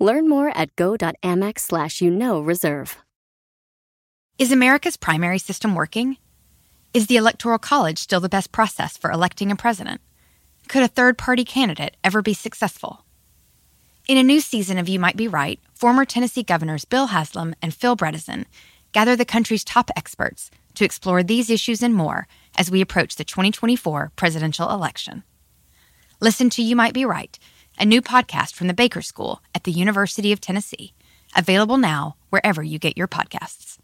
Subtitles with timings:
[0.00, 2.96] Learn more at go.amex slash you know reserve.
[4.38, 6.16] Is America's primary system working?
[6.94, 10.00] Is the Electoral College still the best process for electing a president?
[10.68, 13.04] Could a third party candidate ever be successful?
[14.08, 17.74] In a new season of You Might Be Right, former Tennessee governors Bill Haslam and
[17.74, 18.46] Phil Bredesen
[18.92, 23.24] gather the country's top experts to explore these issues and more as we approach the
[23.24, 25.24] 2024 presidential election.
[26.20, 27.38] Listen to You Might Be Right,
[27.80, 30.92] a new podcast from the Baker School at the University of Tennessee,
[31.34, 33.78] available now wherever you get your podcasts.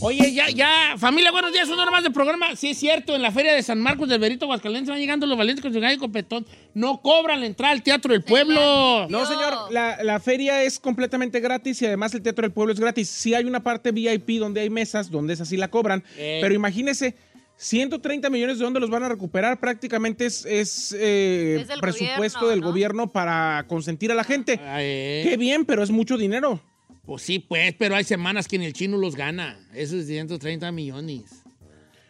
[0.00, 2.54] Oye, ya, ya, familia, buenos días, una hora más de programa.
[2.56, 5.36] Sí, es cierto, en la Feria de San Marcos del Berito, Aguascalientes, van llegando los
[5.36, 6.46] valientes con su gallo y copetón.
[6.72, 9.06] No cobran la entrada al Teatro del Pueblo.
[9.10, 12.80] No, señor, la, la feria es completamente gratis y además el Teatro del Pueblo es
[12.80, 13.08] gratis.
[13.10, 16.38] Sí hay una parte VIP donde hay mesas, donde es así la cobran, Eh.
[16.40, 17.14] pero imagínese,
[17.60, 22.38] 130 millones de dónde los van a recuperar prácticamente es, es, eh, Es del presupuesto
[22.40, 22.66] gobierno, del ¿no?
[22.68, 24.60] gobierno para consentir a la gente.
[24.62, 25.22] Ah, eh.
[25.28, 26.62] Qué bien, pero es mucho dinero.
[27.04, 29.58] Pues sí, pues, pero hay semanas que ni el chino los gana.
[29.74, 31.24] Esos 130 millones.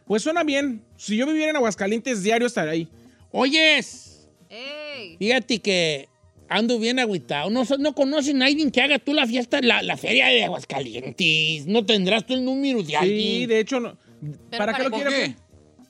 [0.07, 0.83] Pues suena bien.
[0.99, 2.89] Si yo viviera en Aguascalientes, diario estaría ahí.
[3.31, 5.17] Oyes, ¡Ey!
[5.19, 6.09] fíjate que
[6.49, 7.49] ando bien agüitado.
[7.49, 11.67] No, no conoces a nadie que haga tú la fiesta, la, la feria de Aguascalientes.
[11.67, 13.49] No tendrás tú el número de Sí, alguien.
[13.49, 13.97] de hecho, no.
[14.57, 14.97] ¿Para qué lo qué?
[14.97, 15.37] quiere?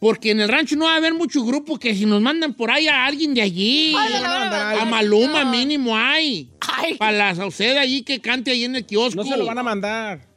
[0.00, 2.70] Porque en el rancho no va a haber mucho grupo que si nos mandan por
[2.70, 3.94] ahí a alguien de allí.
[3.98, 4.12] Ay,
[4.80, 4.84] a.
[4.84, 5.50] Maluma No.
[5.50, 6.52] mínimo hay.
[6.60, 6.94] Ay.
[6.96, 9.24] Para la Sauceda allí que cante ahí en el kiosco.
[9.24, 10.28] No se lo van a mandar.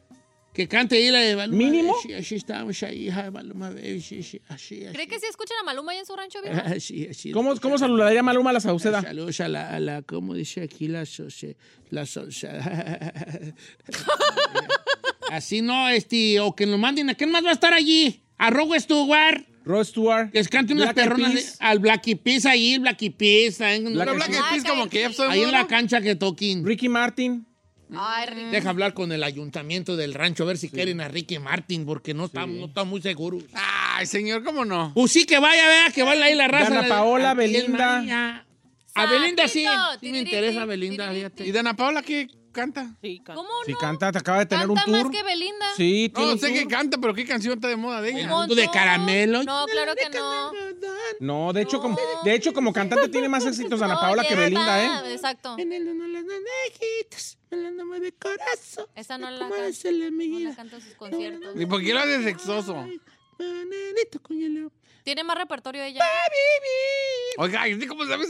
[0.52, 1.56] Que cante ahí la de Maluma.
[1.56, 1.96] ¿Mínimo?
[1.98, 4.92] Así, así estamos ahí, hija de Maluma, baby, sí, sí, así, así.
[4.94, 6.60] ¿Cree que sí escuchan a Maluma ahí en su rancho, viejo?
[6.66, 7.30] Así, así.
[7.30, 9.00] ¿Cómo, cómo saludaría Maluma a la Sauceda?
[9.00, 11.56] Saludos a la, a la, ¿cómo dice aquí la socie-
[11.88, 12.50] la socie-
[15.32, 18.22] Así no, este, o que nos manden, ¿a quién más va a estar allí?
[18.36, 20.30] A Rogo Stewart, Rod Stewart.
[20.30, 23.94] que les cante unas Black perronas, de- al Blacky Peas ahí, Blacky Peas, ahí, en-
[23.94, 24.64] Black Black Peas.
[24.64, 26.66] Como que ya ahí en la cancha que toquen.
[26.66, 27.46] Ricky Martin.
[27.94, 28.50] Ay, Ricky.
[28.50, 32.12] Deja hablar con el ayuntamiento del rancho a ver si quieren a Ricky Martin, porque
[32.14, 33.44] no estamos no estamos muy seguros.
[33.54, 34.92] Ay, señor, ¿cómo no?
[34.94, 36.70] Pues sí, que vaya, vea, que vaya ahí la raza.
[36.70, 38.44] Dana la- Paola, Belinda.
[38.94, 39.64] A Belinda sí,
[40.00, 41.46] sí me interesa Belinda, fíjate.
[41.46, 42.94] ¿Y Dana Paola qué canta?
[43.34, 43.78] ¿Cómo Si no?
[43.78, 45.04] canta, te acaba de tener Canta un tour.
[45.06, 45.66] más que Belinda.
[45.76, 46.58] Sí, tiene No un sé tour.
[46.58, 48.28] qué canta, pero ¿qué canción está de moda de El ella?
[48.28, 49.42] mundo de caramelo.
[49.42, 50.52] No, claro que no.
[51.20, 54.64] No, de hecho, como, de hecho, como cantante tiene más éxitos Ana Paola que Belinda,
[54.64, 55.12] nada, ¿eh?
[55.14, 55.56] Exacto.
[55.58, 58.86] En el no las nanejitas, me la no de corazón.
[58.94, 61.54] Esa no la, ¿Cómo can- es el no la canta en sus conciertos.
[61.60, 62.74] ¿Y por qué lo haces sexoso?
[63.38, 64.72] Bananito con hielo.
[65.04, 66.00] Tiene más repertorio ella.
[67.38, 68.28] Oiga, ¿y usted cómo sabes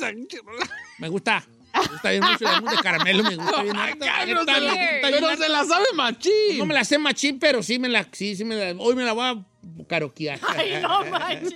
[0.99, 1.45] Me gusta.
[1.75, 3.77] Me gusta bien mucho el mundo de caramelo, me gusta bien.
[3.77, 4.05] Harto.
[4.05, 5.43] se la- bien Pero harto.
[5.43, 6.59] se la sabe machín.
[6.59, 9.05] No me la sé machín, pero sí me la, sí, sí me la, hoy me
[9.05, 10.39] la voy a karaokear.
[10.57, 11.55] Ay, no manches.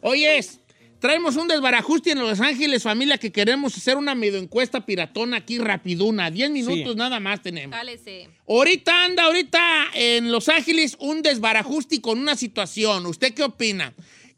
[0.00, 0.58] Oyes,
[0.98, 5.58] traemos un desbarajuste en Los Ángeles, familia, que queremos hacer una medio encuesta piratona aquí
[5.58, 6.30] rapiduna.
[6.30, 7.76] Diez minutos nada más tenemos.
[7.76, 8.28] Cálese.
[8.48, 9.60] Ahorita anda, ahorita
[9.94, 13.06] en Los Ángeles un desbarajuste con una situación.
[13.06, 13.92] ¿Usted qué opina?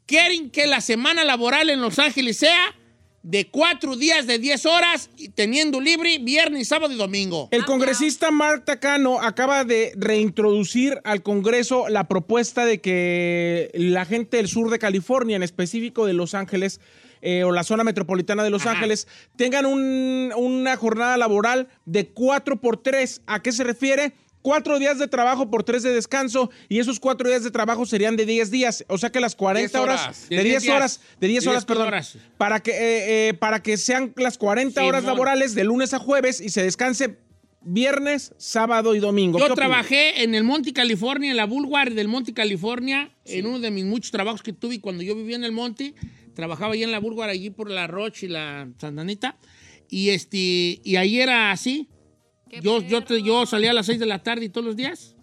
[0.05, 2.75] ¿Quieren que la semana laboral en Los Ángeles sea
[3.25, 7.49] de cuatro días de 10 horas y teniendo libre viernes, sábado y domingo?
[7.51, 14.37] El congresista Mark Takano acaba de reintroducir al Congreso la propuesta de que la gente
[14.37, 16.79] del sur de California, en específico de Los Ángeles,
[17.23, 18.73] eh, o la zona metropolitana de Los Ajá.
[18.73, 23.21] Ángeles, tengan un- una jornada laboral de 4 por 3.
[23.25, 24.13] ¿A qué se refiere?
[24.45, 28.15] Cuatro días de trabajo por tres de descanso y esos cuatro días de trabajo serían
[28.15, 28.85] de 10 días.
[28.89, 30.29] O sea que las 40 10 horas, horas.
[30.29, 32.17] de De 10 10 horas, de 10 de horas, 10 perdón, horas.
[32.37, 36.41] para que, eh, eh, para que sean las 40 horas laborales de lunes a jueves
[36.41, 37.17] y se descanse
[37.63, 39.39] viernes, sábado y domingo.
[39.39, 43.71] Yo trabajé en el Monte California, en la Boulevard del Monte California, en uno de
[43.71, 45.95] mis muchos trabajos que tuve cuando yo vivía en el Monte.
[46.35, 49.37] Trabajaba ahí en la Boulevard, allí por la Roche y la Santanita.
[49.89, 51.89] Y, este, y ahí era así.
[52.61, 55.15] Yo, yo, te- yo salía a las 6 de la tarde todos los días.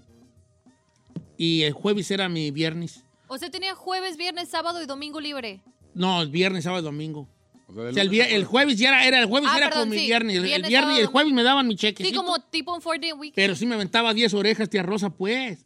[1.37, 3.03] Y el jueves era mi viernes.
[3.29, 5.61] O sea, tenía jueves, viernes, sábado y domingo libre.
[5.95, 7.29] No, el viernes, sábado y domingo.
[7.69, 9.85] O sea, O sea, el, el jueves ya era, era- el jueves Ah, era perdón,
[9.85, 10.07] como mi sí.
[10.07, 10.37] viernes.
[10.37, 12.05] El, el Viernes, viernes y el jueves me daban mi cheque.
[12.05, 13.33] Sí, como tipo un four day week.
[13.35, 15.65] Pero sí me aventaba 10 orejas, tía Rosa, pues.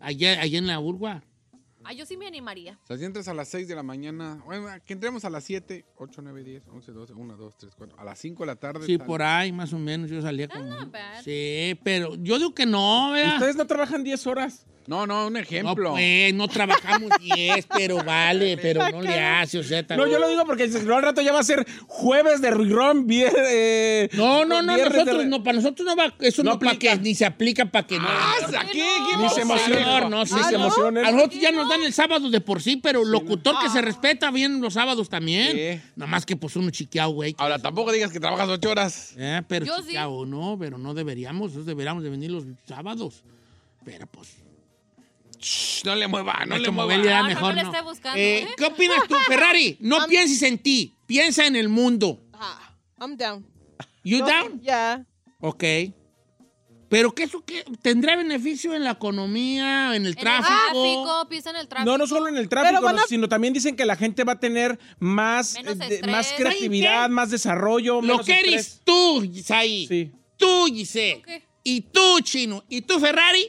[0.00, 1.22] Allá, allá en la Boulevard.
[1.84, 2.78] Ay, yo sí me animaría.
[2.82, 5.44] O sea, si entras a las 6 de la mañana, bueno, que entremos a las
[5.44, 8.56] 7, 8, 9, 10, 11, 12, 1, 2, 3, 4, a las 5 de la
[8.56, 8.86] tarde.
[8.86, 9.06] Sí, tal.
[9.06, 10.92] por ahí, más o menos, yo salía That's con...
[11.24, 13.34] Sí, pero yo digo que no, ¿verdad?
[13.34, 14.66] Ustedes no trabajan 10 horas.
[14.86, 15.92] No, no, un No, ejemplo.
[15.92, 20.18] pues, no trabajamos 10, pero vale, pero no le hace, o sea, No, también- yo
[20.18, 23.48] lo digo porque si no, al rato ya va a ser jueves de ron, viernes.
[23.50, 26.58] eh, No, no, no, de nosotros re- no, para nosotros no va, eso No no,
[26.58, 26.96] para aplica.
[26.96, 28.04] que ni se aplica para que no.
[28.06, 28.34] Ah,
[28.70, 28.84] ¿qué?
[29.10, 29.74] ¿Qué Ni se emociona.
[29.78, 30.44] Señor, no, sí, sí.
[30.50, 31.08] se emociona.
[31.08, 34.30] A nosotros ya nos dan el sábado de por sí, pero locutor que se respeta
[34.30, 35.52] bien los sábados también.
[35.56, 35.82] Sí.
[35.96, 37.34] Nada más que pues uno chiqueado, güey.
[37.38, 39.12] Ahora, tampoco digas que trabajas 8 horas.
[39.16, 39.84] Eh, pero Yo sí.
[39.88, 43.22] chiqueado, no, pero no deberíamos, nosotros deberíamos de venir los sábados.
[43.84, 44.28] Pero pues,
[45.40, 46.94] Shh, no le mueva, no le mueva.
[47.18, 47.70] Ah, no mejor le no.
[47.70, 48.48] esté buscando, Eh, ¿eh?
[48.56, 49.76] ¿Qué opinas tú, Ferrari?
[49.80, 52.20] No pienses en ti, piensa en el mundo.
[52.32, 53.44] Ah, I'm down.
[54.02, 54.60] You down?
[54.62, 55.04] Yeah.
[55.40, 55.62] Ok.
[56.94, 60.46] Pero que eso que tendrá beneficio en la economía, en el En el tráfico.
[60.70, 61.90] tráfico, piensa en el tráfico.
[61.90, 64.38] No, no solo en el tráfico, no, sino también dicen que la gente va a
[64.40, 67.96] tener más, eh, de- más creatividad, más desarrollo.
[67.96, 68.52] Lo menos que estrés.
[68.52, 69.86] eres tú, Isaí.
[69.88, 70.12] Sí.
[70.36, 71.16] Tú, Giselle.
[71.16, 71.42] Ok.
[71.64, 72.62] Y tú, Chino.
[72.68, 73.48] Y tú, Ferrari.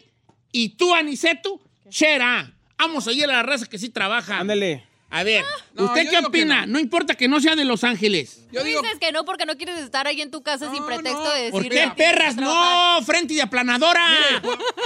[0.51, 1.61] Y tú, Aniceto.
[1.89, 2.51] Shera.
[2.79, 4.39] Vamos a ir a la raza que sí trabaja.
[4.39, 4.87] Ándale.
[5.09, 6.65] A ver, No, ¿usted qué opina?
[6.65, 6.73] no.
[6.73, 6.79] No.
[6.79, 8.47] importa que no sea de Los Ángeles.
[8.51, 10.79] Yo Tú digo, dices que no porque no quieres estar ahí en tu casa sin
[10.81, 11.31] No, pretexto no.
[11.31, 11.51] de decir...
[11.51, 12.35] ¿Por qué, perras?
[12.35, 14.03] No, frente y aplanadora.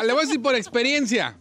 [0.05, 1.37] le voy a decir por experiencia.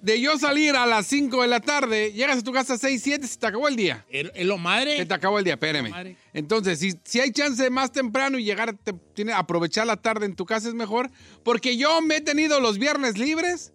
[0.00, 3.00] De yo salir a las 5 de la tarde, llegas a tu casa a 6,
[3.02, 4.04] 7, se te acabó el día.
[4.08, 4.96] Es lo madre.
[4.98, 6.16] Se te acabó el día, espérame.
[6.32, 10.36] Entonces, si, si hay chance más temprano y llegar, te, tiene, aprovechar la tarde en
[10.36, 11.10] tu casa es mejor.
[11.42, 13.72] Porque yo me he tenido los viernes libres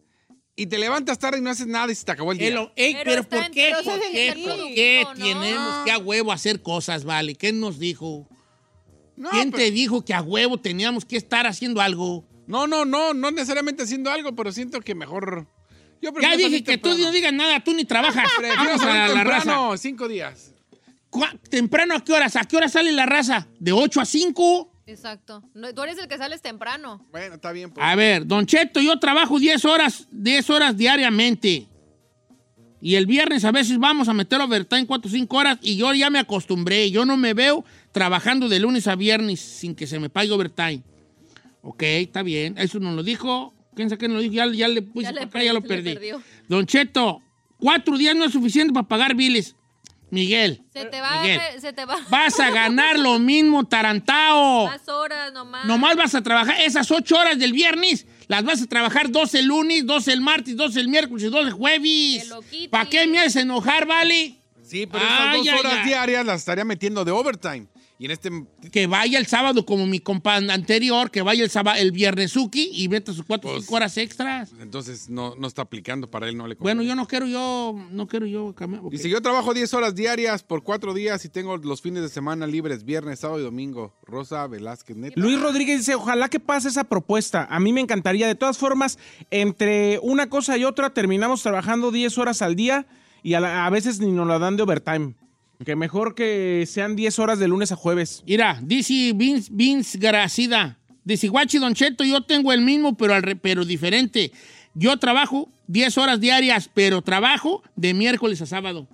[0.61, 2.71] y te levantas tarde y no haces nada y se te acabó el día.
[2.75, 3.73] Ey, Pero ¿por qué?
[3.83, 4.33] ¿Por qué?
[4.45, 5.13] ¿Por qué ¿no?
[5.15, 7.35] tenemos que a huevo hacer cosas, vale?
[7.35, 8.27] ¿Quién nos dijo?
[9.15, 12.25] No, ¿Quién pero- te dijo que a huevo teníamos que estar haciendo algo?
[12.47, 15.47] no, no, no, no necesariamente haciendo algo, pero siento que mejor.
[16.01, 18.29] Yo Ya dije que tú no digas nada, tú ni trabajas.
[18.37, 19.39] Prefiero Vamos a la, raza.
[19.43, 20.53] temprano, cinco días.
[21.09, 22.35] ¿Cuá- ¿Temprano a qué horas?
[22.35, 23.47] ¿A qué hora sale la raza?
[23.59, 24.70] ¿De 8 a 5?
[24.88, 25.44] Exacto.
[25.54, 27.06] No, tú eres el que sales temprano.
[27.12, 27.72] Bueno, está bien.
[27.72, 27.86] pues.
[27.86, 31.68] A ver, Don Cheto, yo trabajo 10 horas, 10 horas diariamente.
[32.81, 35.94] Y el viernes a veces vamos a meter overtime 4 o 5 horas y yo
[35.94, 36.89] ya me acostumbré.
[36.89, 40.81] Yo no me veo trabajando de lunes a viernes sin que se me pague overtime.
[41.62, 42.57] Ok, está bien.
[42.57, 43.54] Eso nos lo dijo.
[43.75, 44.33] ¿Quién sabe quién lo dijo?
[44.33, 45.95] Ya, ya le puse Ya le ya lo perdí.
[46.48, 47.22] Don Cheto,
[47.60, 49.56] cuatro días no es suficiente para pagar biles.
[50.11, 51.39] Miguel, Se te va, Miguel.
[51.59, 51.97] se te va.
[52.09, 54.67] vas a ganar lo mismo, tarantao.
[54.67, 55.65] Más horas nomás.
[55.65, 59.45] Nomás vas a trabajar esas ocho horas del viernes, las vas a trabajar 12 el
[59.45, 62.29] lunes, 12 el martes, 12 el miércoles y 12 el jueves.
[62.69, 64.35] ¿Para qué me haces enojar, vale?
[64.63, 65.85] Sí, pero Ay, esas dos ay, horas ay.
[65.87, 67.67] diarias las estaría metiendo de overtime.
[68.01, 68.31] Y en este.
[68.71, 72.89] Que vaya el sábado como mi compa anterior, que vaya el, sábado, el viernesuki y
[72.89, 74.51] meta sus cuatro o Pues- cinco horas extras.
[74.59, 76.86] Entonces no, no está aplicando para él, no le Bueno, conviene.
[76.89, 78.83] yo no quiero yo, no quiero yo cambiar.
[78.83, 78.92] ok.
[78.92, 82.48] Dice, yo trabajo 10 horas diarias por 4 días y tengo los fines de semana
[82.48, 83.94] libres, viernes, sábado y domingo.
[84.01, 85.21] Rosa Velázquez, neta.
[85.21, 87.47] Luis Rodríguez dice, ojalá que pase esa propuesta.
[87.51, 88.25] A mí me encantaría.
[88.25, 88.97] De todas formas,
[89.30, 92.88] entre una cosa y otra terminamos trabajando 10 horas al día
[93.21, 95.13] y a, la- a veces ni nos la dan de overtime.
[95.65, 98.23] Que mejor que sean 10 horas de lunes a jueves.
[98.25, 100.77] Mira, dice Vince, Vince Gracida.
[101.03, 104.31] Dice, guachi, Don Cheto, yo tengo el mismo, pero, al re- pero diferente.
[104.73, 108.87] Yo trabajo 10 horas diarias, pero trabajo de miércoles a sábado.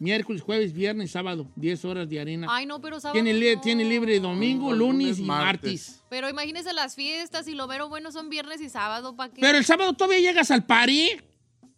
[0.00, 1.48] Miércoles, jueves, viernes, sábado.
[1.56, 2.46] 10 horas de harina.
[2.50, 3.14] Ay, no, pero sábado.
[3.14, 3.60] tiene, li- no.
[3.60, 5.88] tiene libre domingo, lunes, lunes, y martes.
[5.88, 6.02] martes.
[6.10, 9.14] Pero imagínese las fiestas y lo mero bueno son viernes y sábado.
[9.16, 9.40] ¿Para qué?
[9.40, 11.10] Pero el sábado todavía llegas al party.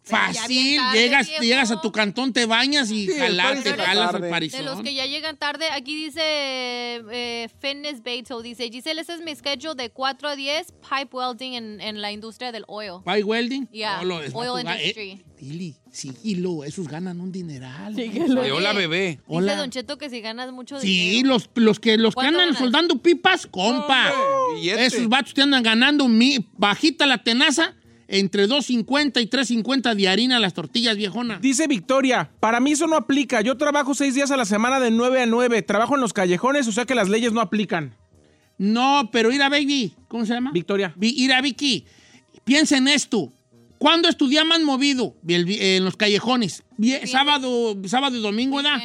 [0.07, 4.59] Fácil, llegas, llegas a tu cantón, te bañas y Sí, jalas, te jalas al parizón.
[4.59, 9.21] De los que ya llegan tarde, aquí dice eh, Fitness Beto, dice, Giselle, ese es
[9.21, 13.01] mi schedule de 4 a 10, pipe welding en, en la industria del oil.
[13.05, 13.67] Pie welding.
[13.71, 15.11] Yeah, No, es oil ga- industry.
[15.11, 17.93] eh, Dili, síguilo, esos ganan un dineral.
[17.95, 19.19] Oye, hola, bebé.
[19.27, 19.51] Hola.
[19.51, 21.35] Dice Don Cheto que si ganas mucho Sí, dinero.
[21.35, 22.59] los, los que, los que ¿Cuánto andan ganas?
[22.59, 24.11] soldando pipas, compa.
[24.63, 27.75] Esos vatos te andan ganando mi, bajita la tenaza,
[28.07, 31.39] entre 2.50 y 3.50 de harina las tortillas, viejona.
[31.39, 33.41] Dice Victoria, para mí eso no aplica.
[33.41, 35.61] Yo trabajo 6 días a la semana de 9 a 9.
[35.63, 37.93] Trabajo en los callejones, o sea que las leyes no aplican.
[38.57, 40.51] No, pero ir a baby, ¿cómo se llama?
[40.51, 40.93] Victoria.
[40.95, 41.85] Vi- Ir a Vicky,
[42.43, 43.31] piensa en esto.
[43.77, 45.13] ¿Cuándo es tu día más movido?
[45.27, 46.63] El En los callejones.
[46.77, 48.79] Vi- Sábado, sábado y domingo, ¿verdad?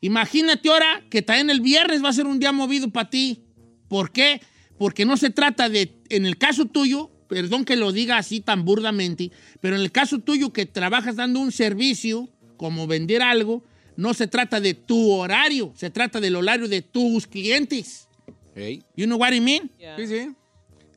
[0.00, 3.42] Imagínate ahora que también el viernes va a ser un día movido para ti.
[3.88, 4.40] ¿Por qué?
[4.76, 8.64] Porque no se trata de, en el caso tuyo, perdón que lo diga así tan
[8.64, 13.64] burdamente, pero en el caso tuyo que trabajas dando un servicio, como vender algo,
[13.96, 18.08] no se trata de tu horario, se trata del horario de tus clientes.
[18.54, 18.82] Hey.
[18.96, 19.70] You know what I mean?
[19.96, 20.28] Sí, sí.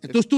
[0.01, 0.29] Entonces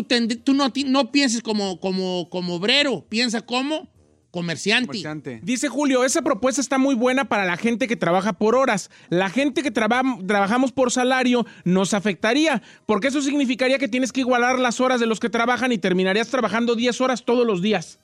[0.43, 3.89] tú, no, pienses como, como, como obrero, piensa como
[4.31, 4.87] comerciante.
[4.87, 5.39] Comerciante.
[5.43, 8.89] Dice Julio, esa propuesta está muy buena para la gente que trabaja por horas.
[9.09, 14.21] La gente que traba- trabajamos por salario nos afectaría, porque eso significaría que tienes que
[14.21, 17.99] igualar las horas de los que trabajan y terminarías trabajando 10 horas todos los días.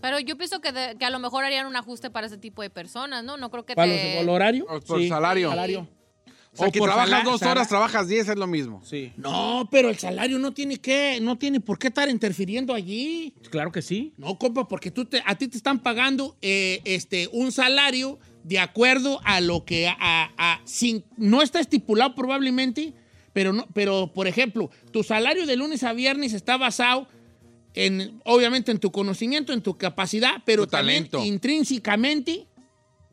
[0.00, 2.62] Pero yo pienso que, de- que a lo mejor harían un ajuste para ese tipo
[2.62, 3.36] de personas, ¿no?
[3.36, 4.14] No creo que ¿Para te...
[4.14, 4.66] los- el horario?
[4.86, 5.08] Por Sí.
[5.08, 5.48] salario.
[5.50, 5.88] Salario.
[6.56, 8.80] O sea, O que por trabajas dos horas, trabajas diez, es lo mismo.
[8.84, 13.34] Sí, No, pero el salario no tiene que, no tiene por qué estar interfiriendo allí.
[13.50, 14.12] claro que sí.
[14.16, 18.58] No, compa, porque tú te- a ti te están pagando eh, este, un salario de
[18.58, 22.94] acuerdo a lo que a, a- sin, no está estipulado probablemente,
[23.32, 27.06] pero, no, pero por ejemplo, tu salario de lunes a viernes está basado
[27.74, 31.22] en, obviamente, en tu conocimiento, en tu capacidad, pero Tu también talento.
[31.24, 32.46] intrínsecamente,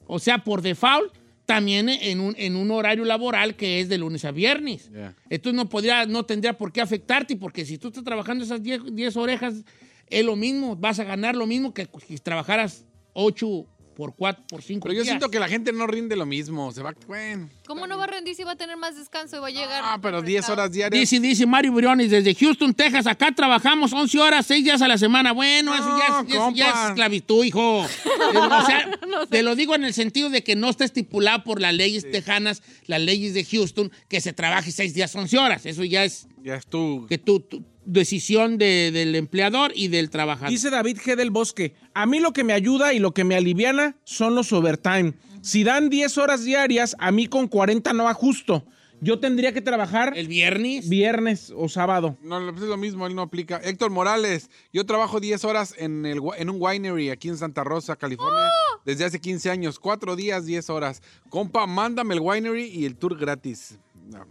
[0.08, 1.12] o sea, por default,
[1.46, 4.90] también en un, en un horario laboral que es de lunes a viernes.
[4.92, 5.16] Yeah.
[5.30, 8.96] Entonces no podría, no tendría por qué afectarte, porque si tú estás trabajando esas 10
[8.96, 9.64] 10 orejas,
[10.10, 14.62] es lo mismo, vas a ganar lo mismo que si trabajaras 8 por 4, por
[14.62, 16.72] 5 Pero yo siento que la gente no rinde lo mismo.
[16.72, 17.50] Se va, bueno.
[17.68, 19.82] ¿Cómo no va a rendir si va a tener más descanso y va a llegar?
[19.86, 20.54] Ah, pero 10 refrescado?
[20.62, 21.00] horas diarias.
[21.00, 24.98] Dice, dice Mario Briones, desde Houston, Texas, acá trabajamos 11 horas, 6 días a la
[24.98, 25.32] semana.
[25.32, 26.88] Bueno, eso ya, es- No, ya es- ya es compa.
[26.90, 27.86] esclavitud, hijo.
[28.34, 28.90] O sea,
[29.30, 32.64] te lo digo en el sentido de que no está estipulado por las leyes tejanas,
[32.88, 35.66] las leyes de Houston, que se trabaje 6 días, 11 horas.
[35.66, 37.06] Eso ya es Ya es tú.
[37.08, 37.40] que tu
[37.86, 40.50] decisión de- del empleador y del trabajador.
[40.50, 41.16] Dice David G.
[41.16, 44.52] del Bosque, a mí lo que me ayuda y lo que me aliviana son los
[44.54, 45.14] overtime.
[45.42, 48.66] Si dan 10 horas diarias, a mí con 40 no ajusto.
[49.02, 50.88] Yo tendría que trabajar el viernes.
[50.88, 52.18] viernes o sábado.
[52.24, 53.58] No, pues es lo mismo, él no aplica.
[53.62, 57.98] Héctor Morales, yo trabajo 10 horas en, el, en un winery aquí en Santa Rosa,
[57.98, 58.50] California,
[58.86, 59.78] desde hace 15 años.
[59.78, 61.02] Cuatro días, 10 horas.
[61.30, 63.78] Compa, mándame el winery y el tour gratis.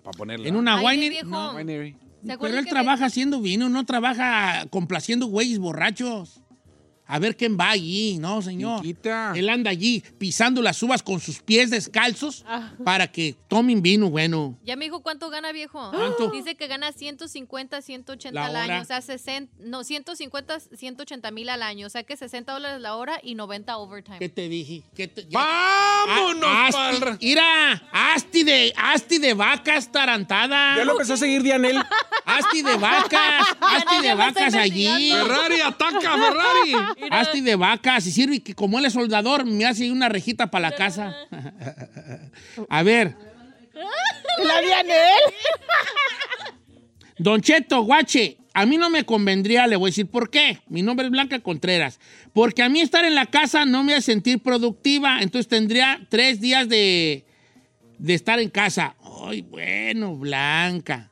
[0.03, 0.47] Para ponerlo.
[0.47, 1.09] En una winery.
[1.11, 1.27] viejo.
[1.29, 1.95] No, winery.
[2.25, 6.42] ¿Se Pero él trabaja haciendo vino, no trabaja complaciendo güeyes borrachos.
[7.13, 8.81] A ver quién va allí, no, señor.
[8.81, 9.33] Quita.
[9.37, 12.73] Él anda allí pisando las uvas con sus pies descalzos Ah.
[12.85, 14.59] para que tomen vino bueno.
[14.65, 15.91] Ya me dijo cuánto gana, viejo.
[15.91, 16.31] ¿Cuánto?
[16.31, 18.63] Dice que gana 150, 180 La al hora.
[18.77, 18.83] año.
[18.83, 21.87] O sea, 60, no, 150, 180 mil al año.
[21.87, 24.19] O sea, que 60 dólares la hora y 90 overtime.
[24.19, 24.83] ¿Qué te dije?
[24.97, 30.77] ¿Qué te- ya- ¡Vámonos, Ah, pal- asti- Mira, asti de, asti de vacas tarantada.
[30.79, 31.77] Ya lo empezó a seguir Dianel.
[32.25, 35.11] Asti de vacas, asti de vacas allí.
[35.13, 36.73] Ferrari, ataca, Ferrari.
[37.11, 40.71] Asti de vacas, y sirve que como él es soldador, me hace una rejita para
[40.71, 41.17] la casa.
[42.69, 43.17] A ver.
[44.45, 45.35] ¡La Dianel!
[47.19, 50.59] Don Cheto, guache, a mí no me convendría, le voy a decir por qué.
[50.69, 52.01] Mi nombre es Blanca Contreras.
[52.33, 56.41] Porque a mí estar en la casa no me hace sentir productiva, entonces tendría tres
[56.41, 57.25] días de,
[57.99, 58.97] de estar en casa.
[59.25, 61.12] Ay, bueno, Blanca.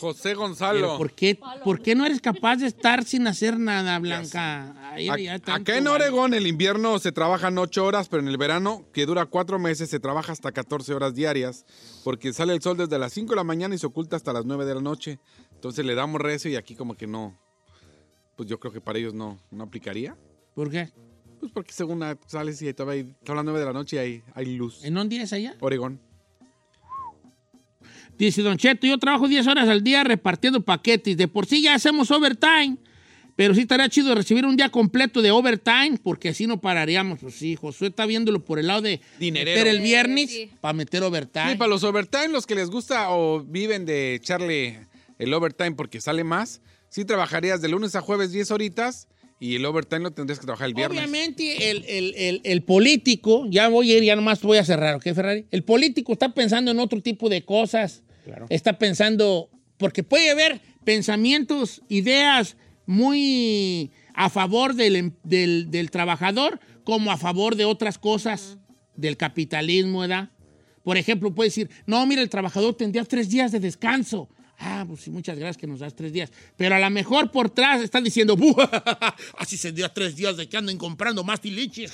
[0.00, 0.98] José Pero Gonzalo.
[0.98, 4.74] ¿por qué, ¿por qué no eres capaz de estar sin hacer nada, Blanca?
[4.92, 5.86] Ay, Ac- ya tanto Acá en.
[5.88, 9.90] Oregón el invierno se trabajan 8 horas, pero en el verano, que dura 4 meses,
[9.90, 11.64] se trabaja hasta 14 horas diarias,
[12.04, 14.44] porque sale el sol desde las 5 de la mañana y se oculta hasta las
[14.44, 15.18] 9 de la noche.
[15.54, 17.38] Entonces le damos recio y aquí como que no.
[18.36, 20.16] Pues yo creo que para ellos no, no aplicaría.
[20.54, 20.88] ¿Por qué?
[21.38, 24.22] Pues porque según sales y todavía hay- son las 9 de la noche y hay,
[24.34, 24.84] hay luz.
[24.84, 25.54] ¿En día es allá?
[25.60, 26.00] Oregón.
[28.26, 31.16] Dice Don Cheto, yo trabajo 10 horas al día repartiendo paquetes.
[31.16, 32.76] De por sí ya hacemos overtime,
[33.34, 37.18] pero sí estaría chido recibir un día completo de overtime, porque así no pararíamos.
[37.20, 39.58] Pues sí, Josué está viéndolo por el lado de Dinerero.
[39.58, 40.50] meter el viernes Sí.
[40.60, 41.52] para meter overtime.
[41.52, 44.80] Sí, para los overtime, los que les gusta o viven de echarle
[45.18, 46.60] el overtime porque sale más,
[46.90, 49.08] sí trabajarías de lunes a jueves 10 horitas
[49.38, 50.98] y el overtime lo tendrías que trabajar el viernes.
[50.98, 54.96] Obviamente el, el- el- el político, ya voy a ir, ya nomás voy a cerrar,
[54.96, 55.46] ¿ok, Ferrari?
[55.50, 58.02] El político está pensando en otro tipo de cosas.
[58.50, 66.60] Está pensando, porque puede haber pensamientos, ideas muy a favor del, em- del- del trabajador
[66.84, 68.58] como a favor de otras cosas
[68.96, 70.30] del capitalismo, ¿verdad?
[70.82, 74.28] Por ejemplo, puede decir, no, mira, el trabajador tendría tres días de descanso.
[74.62, 76.30] Ah, pues sí, muchas gracias que nos das tres días.
[76.58, 78.54] Pero a lo mejor por atrás están diciendo, "Bu,
[79.38, 81.92] así tendría tres días de que anden comprando más tiliches.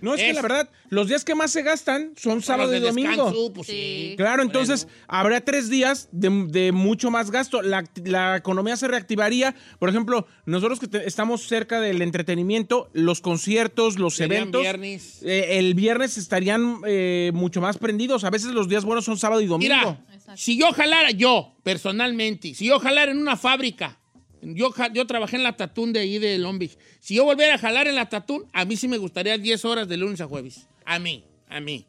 [0.00, 3.10] No, es, que la verdad, los días que más se gastan son sábado y domingo.
[3.10, 3.72] descanso, pues sí.
[4.10, 4.14] Sí.
[4.16, 7.60] Claro, entonces habrá tres días de, de mucho más gasto.
[7.60, 9.54] La, la economía se reactivaría.
[9.80, 14.62] Por ejemplo, nosotros que te- estamos cerca del entretenimiento, los conciertos, los Serían eventos.
[14.62, 15.18] viernes.
[15.24, 18.22] eh, el viernes estarían eh, mucho más prendidos.
[18.24, 19.74] A veces los días buenos son sábado y domingo.
[19.74, 20.04] Mira,
[20.36, 23.98] si yo jalara, yo, personalmente, si yo jalara en una fábrica,
[24.42, 27.58] yo, yo trabajé en la Tatún de ahí de Long Beach, si yo volviera a
[27.58, 30.66] jalar en la Tatún, a mí sí me gustaría 10 horas de lunes a jueves.
[30.84, 31.86] A mí, a mí,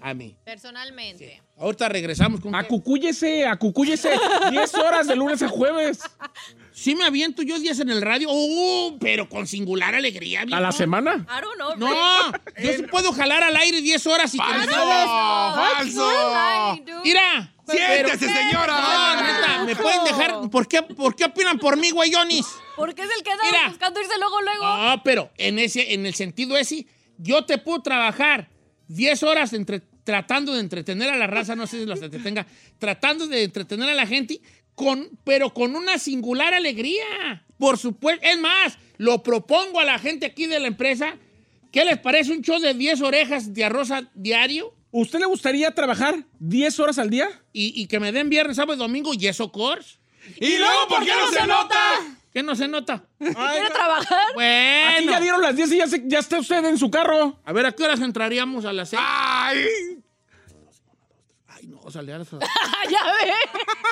[0.00, 0.36] a mí.
[0.44, 1.40] Personalmente.
[1.56, 2.54] Ahorita regresamos con...
[2.54, 4.10] Acucúyese, acucúyese.
[4.50, 6.00] 10 horas de lunes a jueves.
[6.72, 10.42] Sí me aviento yo días en el radio, uh, pero con singular alegría.
[10.50, 11.26] ¿A la semana?
[11.28, 11.76] I don't know.
[11.76, 15.84] No, yo sí puedo jalar al aire 10 horas y que me ¡Falso!
[15.84, 17.02] You're ¡Falso!
[17.04, 17.51] Mira.
[17.68, 18.74] ¡Siéntese, pero- señora!
[18.80, 20.50] No, neta, me pueden dejar.
[20.50, 22.46] ¿Por qué, ¿Por qué opinan por mí, güeyonis?
[22.76, 24.64] Porque es el que anda buscando irse luego, luego.
[24.64, 26.86] No, pero en, ese, en el sentido ese,
[27.18, 28.48] yo te puedo trabajar
[28.88, 32.46] 10 horas entre, tratando de entretener a la raza, no sé si los entretenga,
[32.78, 34.40] tratando de entretener a la gente,
[34.74, 37.44] con, pero con una singular alegría.
[37.58, 38.26] Por supuesto.
[38.26, 41.16] Es más, lo propongo a la gente aquí de la empresa.
[41.70, 44.74] ¿Qué les parece un show de 10 orejas de arroz diario?
[44.92, 47.28] ¿Usted le gustaría trabajar 10 horas al día?
[47.52, 49.98] Y, y que me den viernes, sábado y domingo, y eso, course.
[50.38, 51.78] ¿Y luego por qué no se nota?
[52.32, 53.04] ¿Qué no se nota?
[53.18, 54.18] ¿Quiere trabajar?
[54.26, 55.12] Aquí Bueno.
[55.12, 57.40] ya dieron las 10 y ya, se- ya está usted en su carro.
[57.44, 59.02] A ver, ¿a qué horas entraríamos a las 6?
[59.04, 59.64] ¡Ay!
[61.48, 62.30] Ay, no, sale a las...
[62.30, 63.32] ya ve.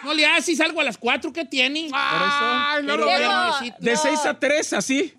[0.04, 1.90] No le haces, salgo a las 4, ¿qué tiene?
[1.92, 3.52] ¡Ay, no lo veo!
[3.80, 3.98] De No.
[4.00, 5.14] 6 a 3, así.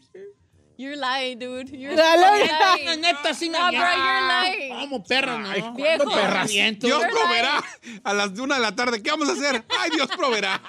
[0.81, 1.69] You're lying, dude.
[1.69, 3.01] You're No, lying.
[3.01, 4.69] neta, sí me No, bro, you're lying.
[4.79, 5.47] ¿Cómo perra, no?
[5.51, 6.11] Ay, ¿Cuándo Viejo.
[6.11, 6.50] perras?
[6.50, 7.63] Dios You're proveerá
[8.03, 9.03] a las de una de la tarde.
[9.03, 9.63] ¿Qué vamos a hacer?
[9.79, 10.59] ¡Ay, Dios proveerá!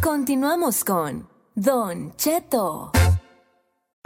[0.00, 2.92] Continuamos con Don Cheto.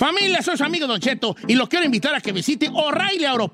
[0.00, 3.52] Familia, soy su amigo Don Cheto y lo quiero invitar a que visite O'Reilly Auto.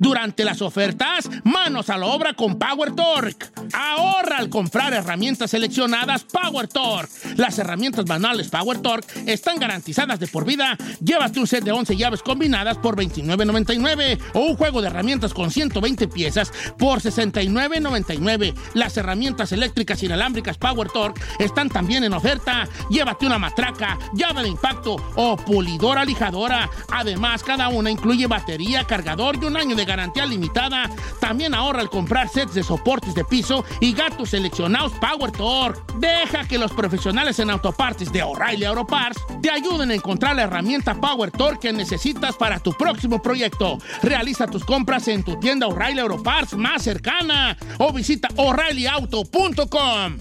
[0.00, 3.46] Durante las ofertas, manos a la obra con Power Torque.
[3.72, 7.12] Ahorra al comprar herramientas seleccionadas Power Torque.
[7.36, 10.76] Las herramientas manuales Power Torque están garantizadas de por vida.
[11.00, 15.52] Llévate un set de 11 llaves combinadas por $29.99 o un juego de herramientas con
[15.52, 18.54] 120 piezas por $69.99.
[18.74, 22.68] Las herramientas eléctricas inalámbricas Power Torque están también en oferta.
[22.90, 25.36] Llévate una matraca, llave de impacto o
[25.76, 26.70] pulidora lijadora.
[26.90, 30.90] Además, cada una incluye batería, cargador y un año de garantía limitada.
[31.20, 35.80] También ahorra al comprar sets de soportes de piso y gatos seleccionados Power Torque.
[35.98, 40.42] Deja que los profesionales en autopartes de O'Reilly Auto Parts te ayuden a encontrar la
[40.42, 43.78] herramienta Power Torque que necesitas para tu próximo proyecto.
[44.02, 50.18] Realiza tus compras en tu tienda O'Reilly Auto Parts más cercana o visita o'ReillyAuto.com.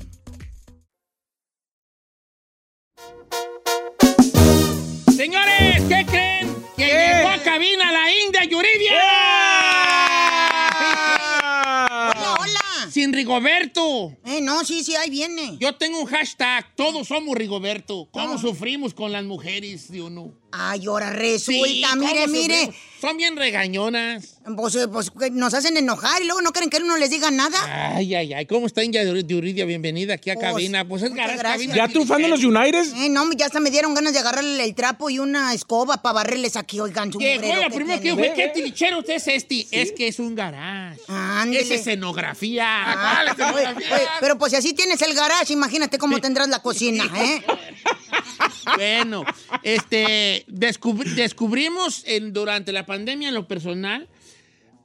[5.15, 6.53] Señores, ¿qué creen?
[6.75, 8.91] Que llegó a cabina la India Yuridia.
[12.09, 12.91] Hola, hola.
[12.91, 14.11] Sin Rigoberto.
[14.25, 15.57] Eh, no, sí, sí, ahí viene.
[15.57, 18.09] Yo tengo un hashtag, todos somos Rigoberto.
[18.11, 20.33] ¿Cómo sufrimos con las mujeres de uno?
[20.57, 22.69] Ay, ahora resulta, ¿cómo mire, mire.
[23.01, 24.37] Son bien regañonas.
[24.55, 27.93] Pues, eh, pues, nos hacen enojar y luego no quieren que uno les diga nada.
[27.95, 28.45] Ay, ay, ay.
[28.45, 29.65] ¿Cómo está India Yuridia?
[29.65, 30.87] Bienvenida aquí a Pues, cabina.
[30.87, 31.41] Pues es gracias.
[31.41, 31.75] cabina.
[31.75, 32.85] ¿Ya triunfando los United?
[32.95, 36.13] Eh, no, ya hasta me dieron ganas de agarrarle el trapo y una escoba para
[36.13, 38.27] barrerles aquí, oigan, su Llegó mugrero lo que primero que tiene.
[38.27, 39.67] fue, ¿qué tilichero usted es este?
[39.71, 41.01] Es que es un garage.
[41.09, 41.61] Ándele.
[41.61, 42.65] Es escenografía.
[42.65, 47.03] Ah, oye, oye, pero pues si así tienes el garage, imagínate cómo tendrás la cocina,
[47.15, 47.43] ¿eh?
[48.77, 49.23] Bueno,
[49.63, 54.07] este, descubri- descubrimos en- durante la pandemia en lo personal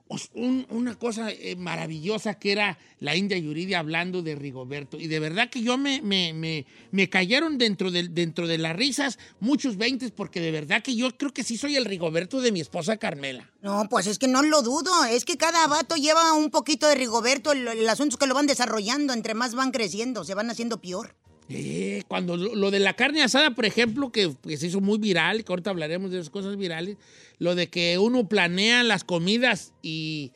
[0.08, 4.98] pues, un- una cosa eh, maravillosa que era la India Yuridia hablando de Rigoberto.
[4.98, 8.74] Y de verdad que yo me, me, me, me cayeron dentro de, dentro de las
[8.74, 12.50] risas muchos veintes porque de verdad que yo creo que sí soy el Rigoberto de
[12.50, 13.48] mi esposa Carmela.
[13.62, 15.04] No, pues es que no lo dudo.
[15.04, 17.52] Es que cada vato lleva un poquito de Rigoberto.
[17.52, 19.12] El, el asunto es que lo van desarrollando.
[19.12, 21.14] Entre más van creciendo, se van haciendo peor.
[21.52, 24.98] Eh, cuando lo, lo de la carne asada, por ejemplo, que, que se hizo muy
[24.98, 26.96] viral, que ahorita hablaremos de esas cosas virales,
[27.38, 30.30] lo de que uno planea las comidas y,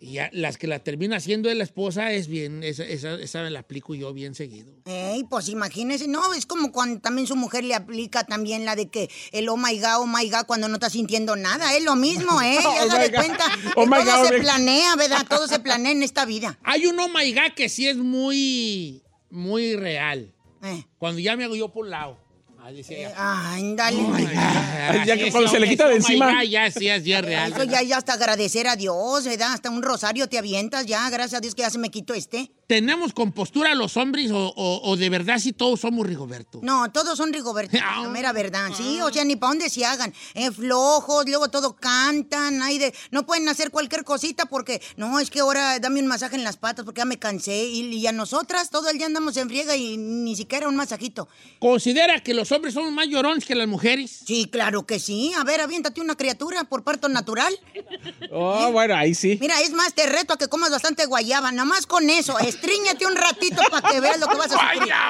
[0.00, 3.42] y a- las que la termina haciendo es la esposa, es bien, esa, esa, esa
[3.42, 4.72] me la aplico yo bien seguido.
[4.86, 8.88] Ey, pues imagínese, no, es como cuando también su mujer le aplica también la de
[8.88, 11.94] que el oh my god, oh my god, cuando no está sintiendo nada, es lo
[11.94, 12.58] mismo, ¿eh?
[12.64, 13.44] Oh Haga my de cuenta,
[13.76, 15.26] Oh todo God, se planea, ¿verdad?
[15.28, 16.58] Todo se planea en esta vida.
[16.62, 20.32] Hay un oh my God que sí es muy, muy real.
[20.62, 22.18] Eh, Cuando ya me hago yo por un lado.
[22.60, 23.96] Ahí decía ella, ay, dale.
[23.96, 25.04] "Oh my God".
[25.04, 26.32] Ya que cuando se le quita de encima.
[26.32, 27.50] God Ya, sí, es ya real.
[27.52, 29.54] Eso ya, ya hasta agradecer a Dios, ¿verdad?
[29.54, 32.52] Hasta un rosario te avientas ya, gracias a Dios que ya se me quitó este.
[32.72, 36.60] ¿Tenemos compostura los hombres o, o- o de verdad si todos somos Rigoberto?
[36.62, 40.14] No, todos son Rigoberto, la mera verdad, sí, o sea, ni para dónde se hagan,
[40.32, 45.28] eh, flojos, luego todo cantan, ay, de, no pueden hacer cualquier cosita porque, no, es
[45.28, 48.12] que ahora dame un masaje en las patas porque ya me cansé, y, y a
[48.12, 51.28] nosotras todo el día andamos en friega y ni siquiera un masajito.
[51.58, 54.22] ¿Considera que los hombres son más llorones que las mujeres?
[54.26, 57.52] Sí, claro que sí, a ver, aviéntate una criatura por parto natural.
[58.34, 59.36] Oh, bueno, ahí sí.
[59.40, 63.06] Mira, es más, te reto a que comas bastante guayaba, nada más con eso, estríñate
[63.06, 64.92] un ratito para que veas lo que vas a sufrir.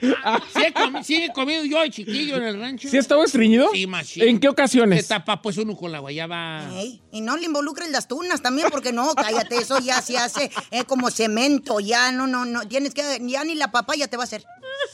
[0.00, 2.88] Sí he, comi- sí he comido yo de chiquillo en el rancho.
[2.88, 3.70] ¿Sí estaba estreñido?
[3.72, 4.22] Sí, machín.
[4.22, 5.02] ¿En qué ocasiones?
[5.02, 6.68] Se tapa pues uno con la guayaba.
[6.74, 10.50] Ey, y no le involucres las tunas también, porque no, cállate, eso ya se hace
[10.70, 14.22] eh, como cemento, ya no, no, no, tienes que, ya ni la papaya te va
[14.22, 14.44] a hacer.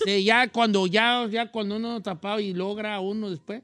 [0.05, 3.62] Sí, ya cuando, ya, ya cuando uno tapado y logra uno después,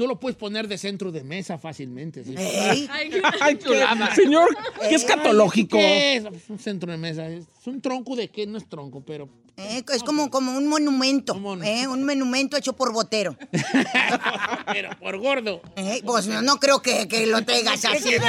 [0.00, 2.24] tú lo puedes poner de centro de mesa fácilmente.
[2.24, 2.34] ¿sí?
[2.34, 2.88] Ey.
[2.90, 3.10] Ay,
[3.58, 4.48] qué- señor,
[4.88, 5.76] qué escatológico.
[5.76, 6.24] ¿Qué es?
[6.48, 7.28] Un centro de mesa.
[7.28, 9.28] Es un tronco de qué, no es tronco, pero
[9.62, 13.36] Eh, es como, como un monumento, eh, un monumento hecho por botero.
[14.72, 15.60] pero por gordo.
[15.76, 18.20] Eh, pues no, no creo que, que lo traigas así de,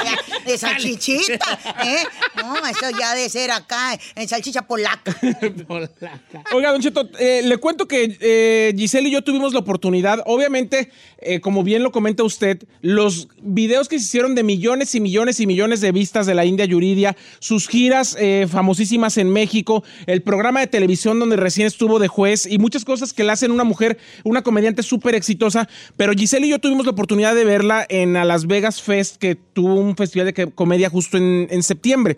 [0.45, 2.03] de salchichita, ¿eh?
[2.35, 5.15] No, eso ya de ser acá, en salchicha polaca.
[6.53, 10.91] Oiga, Don Cheto, eh, le cuento que eh, Giselle y yo tuvimos la oportunidad, obviamente,
[11.19, 15.39] eh, como bien lo comenta usted, los videos que se hicieron de millones y millones
[15.39, 20.21] y millones de vistas de la India Yuridia, sus giras eh, famosísimas en México, el
[20.23, 23.63] programa de televisión donde recién estuvo de juez y muchas cosas que la hacen una
[23.63, 28.13] mujer, una comediante súper exitosa, pero Giselle y yo tuvimos la oportunidad de verla en
[28.13, 32.17] Las Vegas Fest, que tuvo un festival de comedia justo en- en septiembre.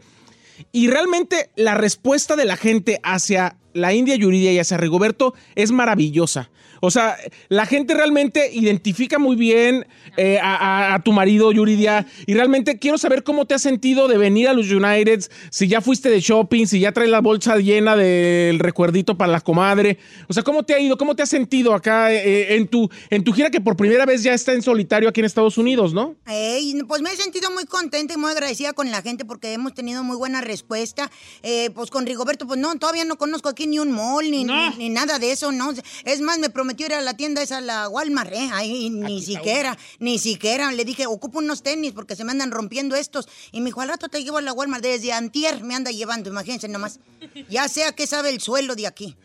[0.71, 5.71] Y realmente la respuesta de la gente hacia la India Yuridia y hacia Rigoberto es
[5.71, 6.49] maravillosa.
[6.85, 7.15] O sea,
[7.47, 10.55] la gente realmente identifica muy bien eh, a,
[10.91, 14.49] a- a tu marido Yuridia y realmente quiero saber cómo te has sentido de venir
[14.49, 18.59] a los United, si ya fuiste de shopping, si ya traes la bolsa llena del
[18.59, 19.97] recuerdito para la comadre.
[20.27, 20.97] O sea, ¿cómo te ha ido?
[20.97, 24.21] ¿Cómo te has sentido acá eh, en, tu, en tu gira que por primera vez
[24.21, 26.15] ya está en solitario aquí en Estados Unidos, ¿no?
[26.27, 29.73] Ey, pues me he sentido muy contenta y muy agradecida con la gente porque hemos
[29.73, 31.09] tenido muy buena respuesta.
[31.43, 34.71] Eh, pues con Rigoberto, pues no, todavía no conozco aquí ni un mall ni, No.
[34.71, 35.71] ni, ni nada de eso, ¿no?
[36.03, 38.49] Es más, me prometió ir a la tienda esa, la Walmart, ¿eh?
[38.51, 40.71] Ahí ni siquiera, ni siquiera.
[40.71, 43.27] Le dije, ocupo unos tenis porque se me andan rompiendo estos.
[43.51, 44.83] Y me dijo, al rato te llevo a la Walmart.
[44.83, 46.99] Desde antier me anda llevando, imagínense nomás.
[47.49, 49.15] Ya sea que sabe el suelo de aquí.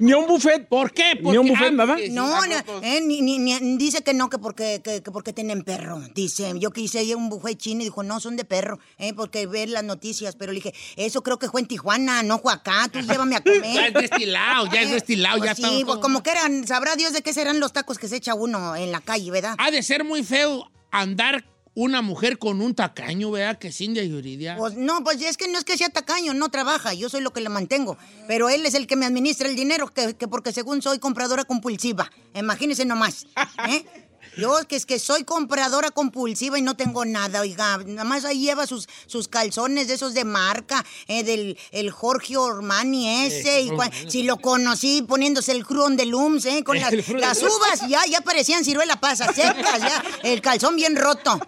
[0.00, 0.66] Ni un buffet.
[0.68, 1.18] ¿Por qué?
[1.20, 1.96] Ni un buffet, nada.
[2.10, 5.62] No, no, eh, ni, ni- ni- dice que no, que porque, que, que porque tienen
[5.62, 6.00] perro.
[6.14, 9.12] Dice, yo quise ir a un buffet chino y dijo, no, son de perro, eh,
[9.14, 10.36] porque ver las noticias.
[10.36, 13.40] Pero le dije, eso creo que fue en Tijuana, no fue acá, tú llévame a
[13.42, 13.62] comer.
[13.74, 15.74] Ya es destilado, ya es destilado, Pues ya sí, está.
[15.74, 18.34] pues todo- como que eran, sabrá Dios de qué serán los tacos que se echa
[18.34, 19.54] uno en la calle, ¿verdad?
[19.58, 23.58] Ha de ser muy feo andar una mujer con un tacaño, ¿verdad?
[23.58, 24.56] Que es India Yuridia.
[24.56, 27.32] Pues no, pues es que no es que sea tacaño, no trabaja, yo soy lo
[27.32, 27.96] que le mantengo.
[28.28, 31.44] Pero él es el que me administra el dinero, que, que porque según soy compradora
[31.44, 32.10] compulsiva.
[32.34, 33.26] Imagínese nomás.
[33.68, 33.84] ¿eh?
[34.36, 37.76] Yo que es que soy compradora compulsiva y no tengo nada, oiga.
[37.86, 42.36] Nada más ahí lleva sus, sus calzones de esos de marca, eh, del el Jorge
[42.36, 43.60] Ormani ese.
[43.62, 46.64] y cua- si lo conocí poniéndose el Cruon de Lums, ¿eh?
[46.64, 50.02] Con las, las uvas, ya, ya parecían ciruela pasa, secas, ya.
[50.24, 51.38] El calzón bien roto.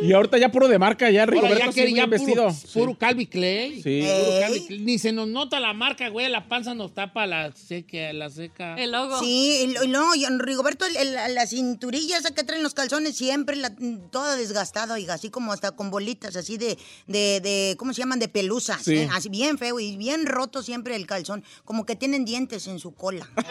[0.00, 2.48] Y ahorita ya puro de marca, ya Rigoberto ya que ya vestido.
[2.48, 3.82] puro, puro Calvin Clay.
[3.82, 4.00] Sí.
[4.02, 4.40] Puro Ey.
[4.40, 4.78] Calvin Clay.
[4.80, 6.28] Ni se nos nota la marca, güey.
[6.28, 8.12] La panza nos tapa la seca.
[8.12, 8.74] La seca.
[8.76, 9.18] El logo.
[9.20, 12.62] Sí, y lo- y no, y en Rigoberto, el- el- la cinturilla esa que traen
[12.62, 13.72] los calzones siempre, la,
[14.10, 18.18] toda desgastada, oiga, así como hasta con bolitas, así de, de, de ¿cómo se llaman?
[18.18, 18.94] De pelusas, Sí.
[18.96, 19.08] ¿eh?
[19.12, 22.94] así bien feo y bien roto siempre el calzón, como que tienen dientes en su
[22.94, 23.28] cola.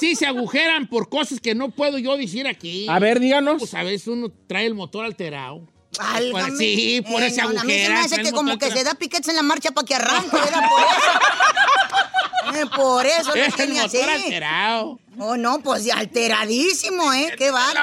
[0.00, 2.86] Sí, se agujeran por cosas que no puedo yo decir aquí.
[2.88, 3.56] A ver, díganos.
[3.58, 5.66] Pues a veces uno trae el motor alterado.
[5.98, 6.56] Válgame.
[6.56, 8.94] Sí, por Eh, ese no, A mí se me hace que como que se da
[8.94, 10.68] piquetes en la marcha para que arranque, ¿verdad?
[10.68, 11.10] Por eso.
[12.54, 13.98] Eh, por eso Es el así.
[14.00, 14.98] alterado.
[15.16, 17.32] Oh, no, pues alteradísimo, ¿eh?
[17.38, 17.78] Qué vale.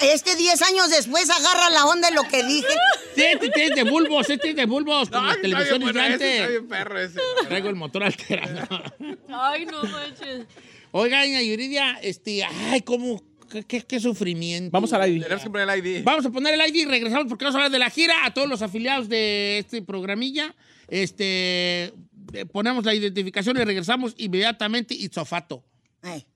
[0.00, 2.66] Este 10 años después agarra la onda de lo que dije.
[3.14, 6.14] Sí, este es de bulbos, este es de bulbos, como las televisiones de bueno ese,
[6.14, 6.48] está antes.
[6.50, 7.20] bien perro ese.
[7.48, 8.66] Traigo el motor alterado.
[9.28, 10.46] Ay, no manches.
[10.92, 14.70] Oiga, doña Yuridia, este, ay, cómo, qué, qué- qué sufrimiento.
[14.72, 15.22] Vamos al ID.
[15.22, 16.04] Tenemos que poner el ID.
[16.04, 18.32] Vamos a poner el ID y regresamos porque vamos a hablar de la gira a
[18.34, 20.54] todos los afiliados de este programilla.
[20.88, 21.92] Este,
[22.32, 24.94] eh, ponemos la identificación y regresamos inmediatamente.
[24.94, 25.64] Itzofato.
[26.02, 26.26] Ay.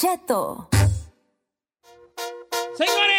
[0.00, 0.68] Cheto.
[2.76, 3.17] Señores,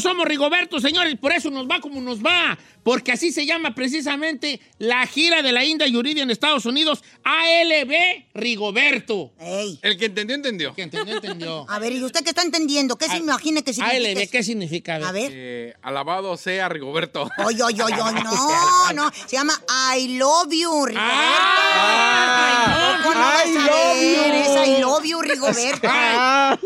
[0.00, 4.60] somos Rigoberto, señores, por eso nos va como nos va, porque así se llama precisamente
[4.78, 9.32] la gira de la India Yuridia en Estados Unidos, ALB Rigoberto.
[9.38, 9.78] Ey.
[9.82, 10.74] El que entendió, entendió.
[10.74, 11.66] Que entendió, entendió.
[11.68, 12.96] A ver, ¿y usted qué está entendiendo?
[12.96, 14.20] ¿Qué se imagina que significa?
[14.20, 14.30] ALB?
[14.30, 14.96] ¿qué significa?
[14.96, 15.30] A ver.
[15.34, 17.28] Eh, alabado sea Rigoberto.
[17.44, 19.10] Oye, oye, oye, oye, no, no.
[19.26, 19.52] Se llama
[19.96, 20.98] I love you, Rigoberto.
[20.98, 24.34] Ah, ¿Cómo no I love you.
[24.34, 25.88] Es I love you, Rigoberto.
[25.90, 26.56] Ay,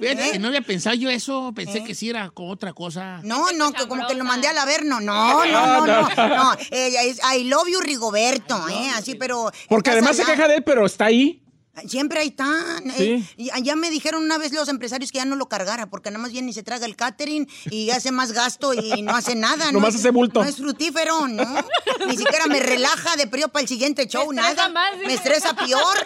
[0.00, 0.32] Fíjate ¿Eh?
[0.32, 3.20] que no había pensado yo eso, pensé que sí era con otra cosa.
[3.22, 5.00] No, no, que como que lo mandé al averno.
[5.00, 6.28] No, no, no, no.
[6.28, 8.90] No, eh, es I love you, Rigoberto, ¿eh?
[8.94, 9.50] Así, pero.
[9.68, 11.42] Porque además se queja de él, pero está ahí.
[11.86, 12.90] Siempre ahí están.
[12.96, 13.12] Sí.
[13.12, 16.10] eh, y ya me dijeron una vez los empresarios que ya no lo cargara, porque
[16.10, 19.34] nada más viene y se traga el catering y hace más gasto y no hace
[19.34, 19.66] nada.
[19.72, 19.72] ¿no?
[19.72, 20.42] Nomás hace bulto.
[20.42, 21.44] No es frutífero, ¿no?
[22.06, 24.68] Ni siquiera me relaja de periodo para el siguiente show, estresa nada.
[24.68, 25.96] más, me estresa peor.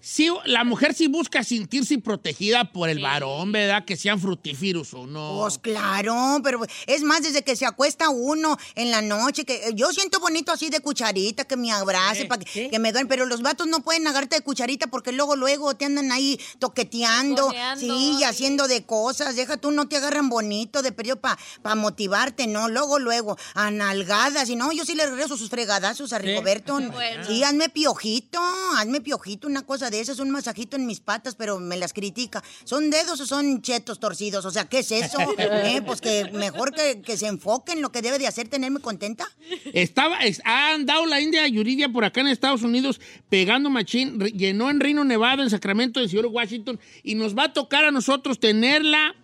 [0.00, 3.84] Sí, la mujer sí busca sentirse protegida por el varón, ¿verdad?
[3.84, 5.38] Que sean frutíferos o no.
[5.40, 9.70] Pues claro, pero es más desde que se acuesta uno en la noche, que eh,
[9.74, 13.26] yo siento bonito así de cucharita, que me abrace, para que, que me duelen, pero
[13.26, 18.16] los vatos no pueden agarrarte de cucharita porque luego, luego te andan ahí toqueteando, sí,
[18.20, 22.68] y haciendo de cosas, deja tú, no te agarran bonito de periodo para motivarte, no,
[22.68, 27.24] luego, luego, a nalgadas, y no, yo sí le regreso sus fregadazos a Rigoberto, Bueno.
[27.26, 28.40] sí, hazme piojito,
[28.76, 32.42] hazme piojito, una cosa de esas, un masajito en mis patas, pero me las critica,
[32.64, 34.44] ¿son dedos o son chetos torcidos?
[34.44, 35.18] O sea, ¿qué es eso?
[35.38, 38.80] Eh, Pues que mejor que, que se enfoque en lo que debe de hacer, tenerme
[38.80, 39.26] contenta.
[39.72, 44.70] Estaba, es- ha andado la India Yuridia por acá en Estados Unidos pegando machín, llenó
[44.70, 48.38] en Reno, Nevada, en Sacramento, en Seattle, Washington, y nos va a tocar a nosotros
[48.40, 49.14] tenerla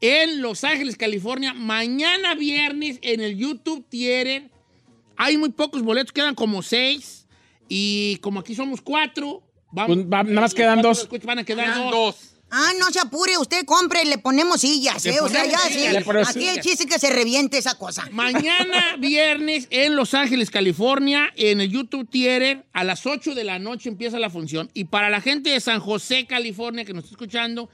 [0.00, 4.50] en Los Ángeles, California, mañana viernes en el YouTube Theater.
[5.16, 7.26] Hay muy pocos boletos, quedan como seis,
[7.68, 11.08] y como aquí somos cuatro, vamos, Pues va- nada más quedan dos.
[11.24, 11.92] Van a quedar Quedan dos.
[11.92, 12.16] dos.
[12.50, 15.20] Ah, no se apure, usted compre, le ponemos sillas, ¿eh?
[15.20, 16.02] O sea, ya, sillas,
[16.32, 16.38] sí.
[16.38, 18.08] Aquí el chiste es que se reviente esa cosa.
[18.10, 23.58] Mañana viernes en Los Ángeles, California, en el YouTube Theater, a las 8 de la
[23.58, 24.70] noche empieza la función.
[24.72, 27.68] Y para la gente de San José, California, que nos está escuchando,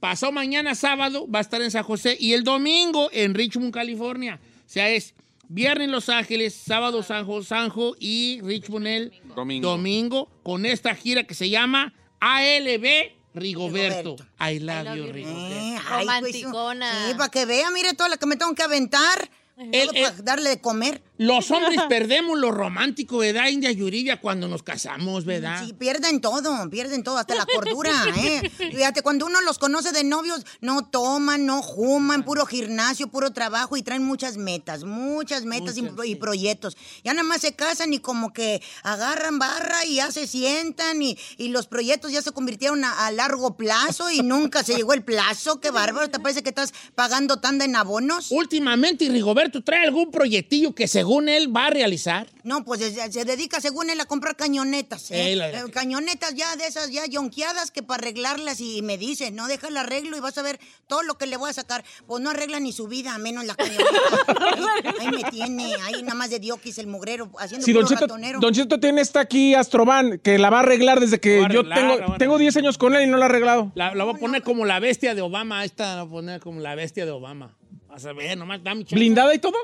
[0.00, 4.40] pasado mañana sábado va a estar en San José y el domingo en Richmond, California.
[4.42, 5.12] O sea, es
[5.48, 9.70] viernes Los Ángeles, sábado San José, Sanjo y Richmond el Domingo.
[9.70, 14.16] domingo con esta gira que se llama ALB Rigoberto.
[14.16, 14.16] Rigoberto.
[14.40, 15.54] I love, I love you, you, Rigoberto.
[15.54, 17.08] Eh, ay, pues, Romanticona.
[17.08, 19.30] Sí, para que vea, mire toda la que me tengo que aventar.
[19.58, 21.02] El- para darle de comer.
[21.18, 25.64] Los hombres perdemos lo romántico, ¿verdad, India Yuridia, cuando nos casamos, ¿verdad?
[25.66, 28.48] Sí, pierden todo, pierden todo, hasta la cordura, ¿eh?
[28.56, 33.76] Fíjate, cuando uno los conoce de novios, no toman, no fuman, puro gimnasio, puro trabajo
[33.76, 36.14] y traen muchas metas, muchas metas y- Muchas, y, sí.
[36.14, 36.76] proyectos.
[37.02, 41.18] Ya nada más se casan y como que agarran barra y ya se sientan y,
[41.36, 45.02] y los proyectos ya se convirtieron a, a largo plazo y nunca se llegó el
[45.02, 45.60] plazo.
[45.60, 48.28] Qué bárbaro, ¿te parece que estás pagando tanda en abonos?
[48.30, 49.08] Últimamente, y
[49.48, 52.26] Rigoberto trae algún proyectillo que según él va a realizar.
[52.44, 55.10] No, pues se, dedica, según él, a comprar cañonetas.
[55.10, 55.32] ¿eh?
[55.32, 59.30] Eh, la- Eh, cañonetas ya de esas ya yonqueadas que para arreglarlas y me dice,
[59.30, 61.84] no, deja el arreglo y vas a ver todo lo que le voy a sacar.
[62.06, 63.90] Pues no arregla ni su vida, menos la camioneta.
[63.90, 64.94] ¿eh?
[65.00, 68.40] Ahí me tiene, ahí nada más de diokis el mugrero, haciendo Si puro Don ratonero.
[68.40, 71.74] Don tiene esta aquí Astroban, que la va a arreglar desde que a yo a
[71.74, 72.18] tengo, arreglar.
[72.18, 73.72] tengo 10 años con él y no la ha arreglado.
[73.74, 75.64] La, la voy a poner como la bestia de Obama.
[75.64, 77.56] Esta la voy a poner como la bestia de Obama.
[77.98, 78.94] Vas a ver, nomás dame chance.
[78.94, 79.56] ¿Blindada y todo?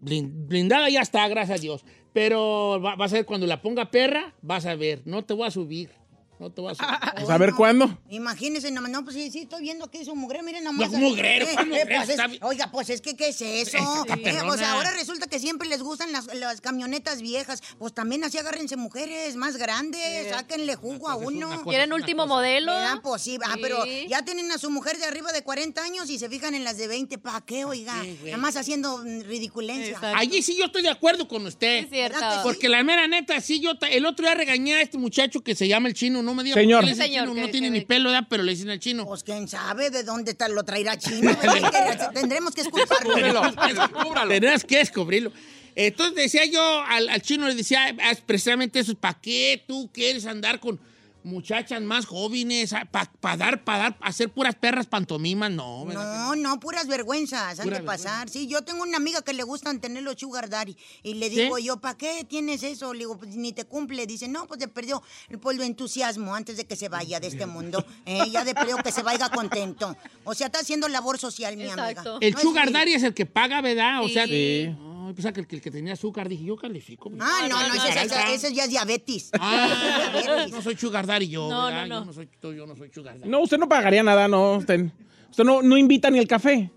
[0.00, 1.84] Blin- blindada ya está, gracias a Dios.
[2.14, 5.02] Pero va- vas a ver, cuando la ponga perra, vas a ver.
[5.04, 5.90] No te voy a subir.
[6.38, 6.84] No te voy a
[7.34, 7.98] a ver cuándo.
[8.10, 10.90] Imagínese, nomás, no, pues sí, sí, estoy viendo aquí su mugrero, miren nomás.
[10.90, 11.88] No, mugrero, ¿cuál mugrero?
[12.04, 13.78] pues es- oiga, pues es que, ¿qué es eso?
[14.16, 17.62] Eh, o sea, ahora resulta que siempre les gustan las, las camionetas viejas.
[17.78, 21.48] Pues también así agárrense mujeres más grandes, sáquenle jugo a uno.
[21.50, 21.64] cosa.
[21.70, 22.72] ¿Quieren último modelo?
[22.72, 23.00] ¿Verdad?
[23.02, 23.60] Pues sí, ah, Sí.
[23.62, 26.64] pero ya tienen a su mujer de arriba de 40 años y se fijan en
[26.64, 27.18] las de 20.
[27.18, 27.94] ¿Para qué, oiga?
[28.02, 28.18] Sí.
[28.24, 29.92] Nada más haciendo mm, ridiculencia.
[29.94, 30.16] Exacto.
[30.18, 31.84] Allí sí yo estoy de acuerdo con usted.
[31.84, 32.18] Es cierto.
[32.18, 32.40] ¿Verdad que sí?
[32.44, 35.68] Porque la mera neta, sí, yo el otro día regañé a este muchacho que se
[35.68, 36.80] llama el chino, no me diga Señor.
[36.80, 38.26] por qué le dicen Señor, chino, que- no tiene que- ni pelo, ¿verdad?
[38.28, 39.04] pero le dicen el chino.
[39.06, 41.30] Pues quién sabe de dónde ta- lo traerá chino.
[41.42, 42.10] ¿verdad?
[42.12, 42.62] Que Tendremos que.
[42.72, 44.28] Descúbralo.
[44.28, 45.32] Tendrás que descubrirlo.
[45.76, 50.24] Entonces decía yo al, al chino, le decía ah, precisamente eso, ¿para qué tú quieres
[50.26, 50.78] andar con
[51.24, 52.74] muchachas más jóvenes?
[53.20, 55.50] ¿Para dar, para dar, hacer puras perras pantomimas?
[55.50, 56.18] No, ¿verdad?
[56.18, 58.28] No, no, puras vergüenzas han Pura de pasar.
[58.30, 60.76] Sí, yo tengo una amiga que le gustan tener los sugar daddy.
[61.02, 61.40] Y le ¿Sí?
[61.40, 62.92] digo yo, ¿para qué tienes eso?
[62.92, 64.06] Le digo, pues ni te cumple.
[64.06, 67.46] Dice, no, pues te perdió el pueblo entusiasmo antes de que se vaya de este
[67.46, 67.84] mundo.
[68.06, 69.96] Eh, ya de perdió que se vaya contento.
[70.24, 72.16] O sea, está haciendo labor social, mi Exacto.
[72.16, 72.18] amiga.
[72.20, 72.78] El No es sugar feliz.
[72.78, 74.02] daddy es el que paga, ¿verdad?
[74.04, 74.74] O sea, Sí.
[75.06, 77.10] Ay, pues que el, que el que tenía azúcar, dije, yo califico.
[77.20, 78.30] Ah, no, no, No, ese, no, ese- no.
[78.32, 79.30] ese ya es diabetes.
[79.38, 80.52] Ah, Diabetes.
[80.52, 81.86] no soy sugar daddy yo, No, ¿verdad?
[81.86, 82.00] no, no.
[82.00, 83.30] Yo no soy, yo no soy sugar daddy.
[83.30, 84.54] No, usted no pagaría nada, no.
[84.56, 84.90] Usted,
[85.30, 86.70] usted no, no invita ni el café.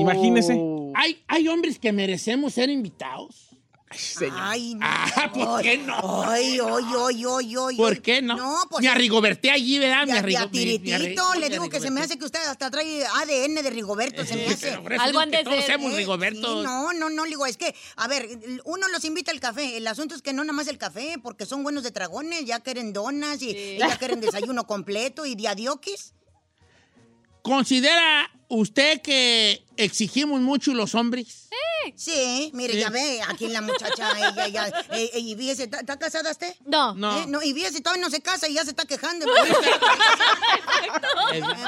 [0.00, 0.58] Imagínese.
[0.94, 3.43] ¿Hay, hay hombres que merecemos ser invitados.
[4.32, 4.80] Ay, no.
[4.86, 6.22] Ah, ¿por qué no?
[6.24, 7.76] Ay, ay, ay, ay, ay.
[7.76, 8.00] ¿Por ay.
[8.00, 8.36] qué no?
[8.36, 8.82] No, pues.
[8.82, 10.06] Me arrigoberté allí, ¿verdad?
[10.06, 12.18] Me de arrigo- a me- me tiritito, le digo que se me hace arrigoberté.
[12.18, 14.70] que usted hasta trae ADN de Rigoberto, se me hace.
[14.70, 16.60] Algo que de todos Eh, Rigobertos.
[16.60, 18.28] sí, no, no, no, digo, es que, a ver,
[18.64, 19.76] uno los invita al café.
[19.76, 22.60] El asunto es que no nada más el café, porque son buenos de tragones, ya
[22.60, 26.12] quieren donas y, y ya quieren desayuno completo y diadioquis.
[27.42, 31.48] ¿Considera usted que exigimos mucho los hombres?
[31.96, 35.98] Sí, mire, ya ve, aquí la muchacha, ella, ya, eh, eh, y fíjese, ¿está está
[35.98, 36.54] casada usted?
[36.64, 36.94] No.
[36.94, 37.18] No.
[37.18, 37.26] ¿Eh?
[37.28, 39.26] no, y fíjese, todavía no se casa y ya se está quejando.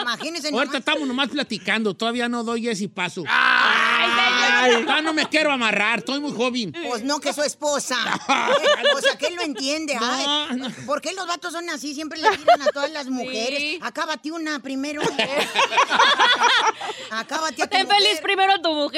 [0.01, 0.79] Imagínese Ahorita nomás.
[0.79, 3.25] estamos nomás platicando, todavía no doy ese paso.
[3.29, 6.73] Ay, Todavía no me quiero amarrar, estoy muy joven.
[6.89, 7.97] Pues no, que su esposa.
[8.97, 9.95] o sea, que él lo entiende.
[9.95, 10.71] No, Ay, no.
[10.87, 11.95] ¿Por qué los vatos son así?
[11.95, 13.59] Siempre le tiran a todas las mujeres.
[13.59, 13.79] Sí.
[13.83, 15.03] Acábate una primero.
[17.11, 17.67] Acábate a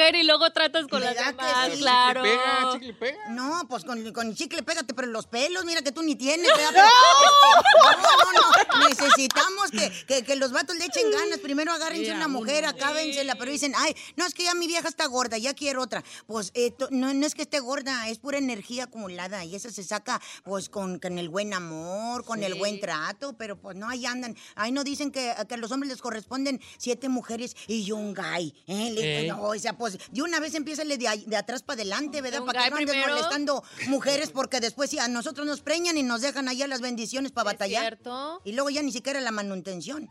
[0.09, 1.79] mujer y luego tratas con las ¿Verdad que demás, sí?
[1.79, 2.23] claro.
[2.23, 3.29] Pega, chicle, pega.
[3.29, 6.47] No, pues con, con chicle pégate, pero los pelos, mira que tú ni tienes.
[6.59, 8.89] este, no, no, no.
[8.89, 11.39] Necesitamos que, que, que los vatos le echen ganas.
[11.39, 14.87] Primero agárrense Sí, una mujer, acábensela, pero dicen, ay, no, es que ya mi vieja
[14.87, 16.03] está gorda, ya quiero otra.
[16.27, 19.83] Pues eh, no, no es que esté gorda, es pura energía acumulada y esa se
[19.83, 24.05] saca pues con, con el buen amor, con el buen trato, pero pues no, ahí
[24.05, 24.35] andan.
[24.55, 28.53] Ahí no dicen que, que a los hombres les corresponden siete mujeres y un gay.
[28.67, 28.91] ¿eh?
[28.91, 29.27] Le- Eh.
[29.27, 32.41] no, o sea, pues de una vez empieza de, atrás para adelante, ¿verdad?
[32.41, 33.13] ¿Un Para que no andes primero?
[33.13, 37.31] molestando mujeres porque después sí, a nosotros nos preñan y nos dejan allá las bendiciones
[37.31, 37.81] para batallar.
[37.81, 38.41] cierto.
[38.43, 40.09] Y luego ya ni siquiera la manutención.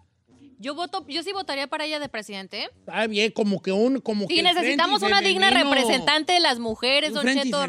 [0.60, 2.62] Yo voto, yo sí votaría para ella de presidente.
[2.64, 2.70] ¿eh?
[2.80, 4.00] Está bien, como que un.
[4.00, 7.64] Como Sí, que necesitamos una digna representante de las mujeres, Un don frente Cheto.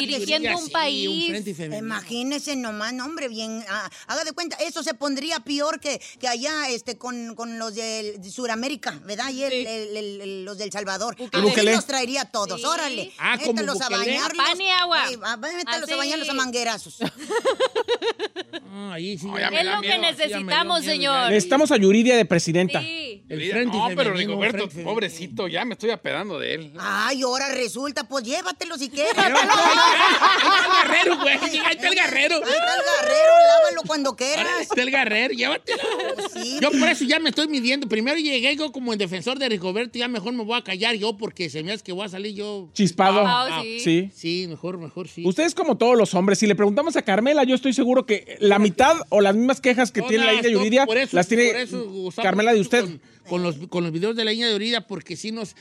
[0.00, 1.30] Dirigiendo un país.
[1.30, 1.72] Un.
[1.74, 3.64] Imagínese nomás, no, hombre, bien.
[3.68, 7.74] ah, haga de cuenta, eso se pondría peor que, que allá este, con, con los
[7.76, 9.30] de Suramérica, ¿verdad?
[9.30, 9.64] Y el- Sí.
[9.66, 11.16] el- el- el- los del Salvador.
[11.32, 12.66] Así los traería a todos, Sí.
[12.66, 13.12] órale.
[13.18, 14.44] Ah, como Métalos a bañarlos.
[14.46, 15.04] Pan y agua.
[15.38, 15.94] Métalos a Así.
[15.94, 16.98] bañarlos a manguerazos.
[18.78, 19.26] Ah, ahí sí.
[19.26, 21.30] Me Es lo que miedo, necesitamos, miedo, señor.
[21.30, 22.80] Necesitamos a Yuridia de presidenta.
[22.80, 23.22] Sí.
[23.28, 26.72] El frente No, pero femenino, Rigoberto, pobrecito, ya me estoy apedando de él.
[26.78, 29.14] Ay, ahora resulta, pues llévatelo si quieres.
[29.16, 31.34] Ahí está el guerrero, güey.
[31.34, 32.36] Ahí está el guerrero.
[32.36, 34.60] Ahí está el guerrero, lávalo cuando Ahí quieras.
[34.60, 35.78] está el guerrero, llévatelo.
[36.32, 36.58] Sí.
[36.60, 37.88] Yo por eso ya me estoy midiendo.
[37.88, 41.16] Primero llegué yo como el defensor de Rigoberto, ya mejor me voy a callar yo
[41.16, 42.68] porque se me hace que voy a salir yo.
[42.74, 43.24] Chispado.
[43.26, 43.80] Ah, sí.
[43.80, 44.10] Sí.
[44.14, 45.24] Sí, mejor, mejor sí.
[45.26, 48.58] Ustedes como todos los hombres, si le preguntamos a Carmela, yo estoy seguro que la
[48.58, 51.66] mitad o las mismas quejas que tiene la India Yuridia por eso- las tiene
[52.14, 52.82] Carmela de usted.
[52.84, 55.54] Con, con los, con los videos de la India de Yuridia porque sí nos...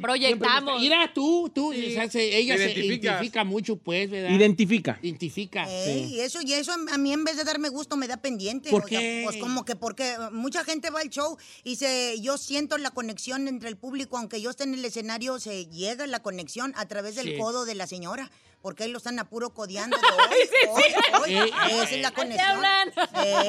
[0.00, 0.80] Proyectamos.
[0.80, 4.30] Mira, tú, tú, ella se identifica mucho, pues, ¿verdad?
[4.30, 4.98] Identifica.
[5.02, 5.64] Identifica.
[5.70, 8.68] Ey, eso y eso a mí en vez de darme gusto me da pendiente.
[8.70, 9.22] ¿Por O sea, qué?
[9.24, 13.48] pues como que porque mucha gente va al show y se yo siento la conexión
[13.48, 17.14] entre el público, aunque yo esté en el escenario, se llega la conexión a través
[17.16, 17.38] del Sí.
[17.38, 18.30] codo de la señora.
[18.66, 20.02] Porque ahí lo están a puro codeando de
[20.68, 20.80] hoy,
[21.22, 21.70] hoy, hoy.
[21.70, 22.48] Esa es la conexión.
[22.50, 22.88] hablan.
[23.24, 23.48] Eh,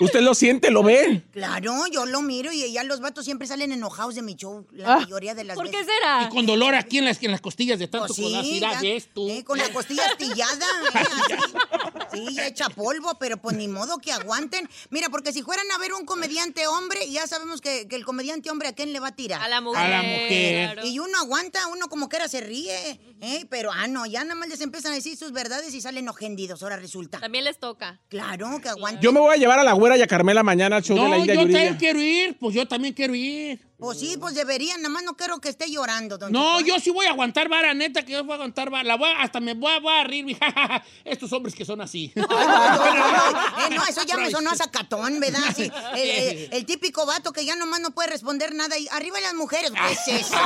[0.00, 1.24] Usted lo siente, lo ve.
[1.32, 4.98] claro, yo lo miro y ya los vatos siempre salen enojados de mi show, la
[5.00, 5.92] mayoría de las ¿Por qué veces.
[6.00, 6.22] será?
[6.22, 8.42] Y con dolor aquí en las, en las costillas de tanto Pues codazo.
[8.44, 9.28] sí, Mira, ya, ves tú.
[9.28, 10.66] eh, con la costilla astillada.
[10.94, 10.98] eh,
[12.12, 12.26] así.
[12.28, 14.68] Sí, ya echa polvo, pero pues ni modo que aguanten.
[14.90, 18.50] Mira, porque si fueran a ver un comediante hombre, ya sabemos que, que el comediante
[18.52, 19.42] hombre a quién le va a tirar.
[19.42, 19.82] A la mujer.
[19.82, 20.72] A la mujer.
[20.74, 20.86] claro.
[20.88, 23.46] Y uno aguanta, uno como quiera se ríe, ¿eh?
[23.50, 26.62] pero ah, no, ya nada más les empiezan a decir sus verdades y salen ofendidos,
[26.62, 27.20] ahora resulta.
[27.20, 28.00] También les toca.
[28.08, 29.00] Claro, que aguanten.
[29.02, 31.02] Yo me voy a llevar a la güera y a Carmela mañana al show de
[31.02, 31.58] la No, India yo Yuridia.
[31.60, 32.38] también quiero ir.
[32.38, 33.60] Pues yo también quiero ir.
[33.84, 36.68] Pues sí, pues deberían, nada más no quiero que esté llorando, don No, Cheto.
[36.68, 38.84] yo sí voy a aguantar vara, neta, que yo voy a aguantar vara.
[38.84, 40.38] La voy a- hasta me voy a, voy a mi-
[41.04, 42.12] Estos hombres que son así.
[42.16, 43.64] Ay, ay, ay, ay.
[43.72, 45.40] Eh, no, eso ya me sonó a sacatón, ¿verdad?
[45.54, 49.20] Sí, el, el- el típico vato que ya nomás no puede responder nada y arriba
[49.20, 50.36] las mujeres, ¿qué es eso?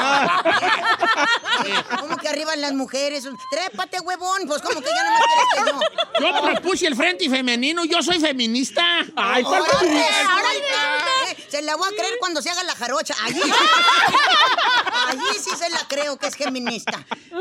[1.67, 3.25] Eh, ¿Cómo que arriba las mujeres?
[3.51, 6.33] Trépate, huevón, pues como que ya nomás quieres que yo.
[6.33, 8.83] Yo propuse el frente femenino, yo soy feminista.
[9.17, 13.15] Ay, ¿cuál Órale, órale, eh, Se la voy a creer cuando se haga la jarocha.
[13.29, 13.41] Allí,
[15.09, 17.07] allí sí se la creo que es feminista.
[17.31, 17.41] No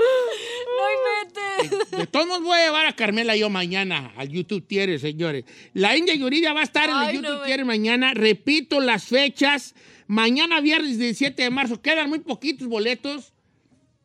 [1.61, 1.91] inventes.
[1.91, 5.45] De todos modos voy a llevar a Carmela yo mañana al YouTube Tiere, señores.
[5.73, 8.13] La India Yuridia va a estar en el YouTube no mañana.
[8.13, 9.73] Repito las fechas.
[10.07, 11.81] Mañana viernes 17 de marzo.
[11.81, 13.33] Quedan muy poquitos boletos.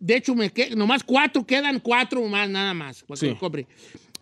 [0.01, 3.03] De hecho, me que- nomás cuatro, quedan cuatro más, nada más.
[3.05, 3.31] para que Sí.
[3.31, 3.67] los compre.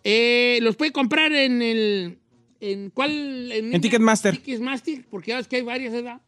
[0.03, 2.17] Eh, los puede comprar en el...
[2.59, 3.51] ¿En cuál?
[3.51, 4.37] En Ticketmaster.
[4.37, 6.21] Ticketmaster, porque ya ves que hay varias, ¿verdad?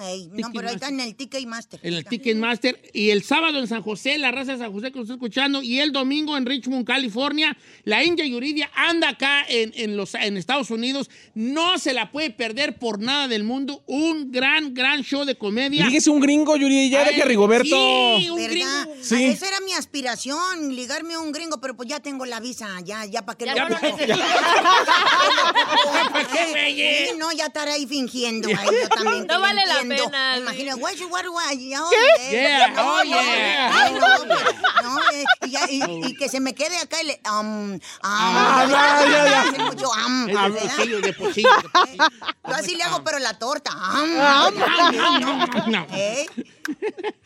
[0.00, 1.80] Ey, no, pero ahí está en el TK Master.
[1.82, 2.80] En el Ticketmaster.
[2.92, 5.62] Y el sábado en San José, la raza de San José que nos está escuchando.
[5.62, 7.56] Y el domingo en Richmond, California.
[7.84, 11.10] La India Yuridia anda acá en, en los, en Estados Unidos.
[11.34, 13.82] No se la puede perder por nada del mundo.
[13.86, 15.84] Un gran, gran show de comedia.
[15.86, 17.66] Líguese un gringo, Yuri, ya de que Rigoberto.
[18.18, 18.50] sí, un ¿Verdad?
[18.84, 18.94] gringo.
[19.02, 19.14] Sí.
[19.16, 22.68] Ah, Esa era mi aspiración, ligarme a un gringo, pero pues ya tengo la visa,
[22.84, 23.96] ya, ya para qué Ya lo lo ocupo?
[23.96, 24.18] necesito.
[26.12, 27.08] ¿Para qué?
[27.10, 28.48] Sí, no, ya estar ahí fingiendo.
[28.48, 30.10] Ahí yo también No que vale la entiendo.
[30.10, 30.36] pena.
[30.38, 31.52] Imagina, what you- what you want?
[31.58, 31.80] Yeah,
[32.30, 33.90] Yeah, no, oh, yeah.
[34.82, 37.20] no, eh, y, ya- y- y que se me quede acá y le.
[37.30, 39.40] Um, um, Ah, ya, ya, ya.
[39.42, 40.76] hace mucho, um, Es de ¿verdad?
[40.76, 42.04] pocillo, de pocillo, de pocillo.
[42.48, 43.70] Yo así le hago, pero la torta.
[43.72, 45.86] um, No, no, no, no.
[45.92, 46.26] ¿Eh?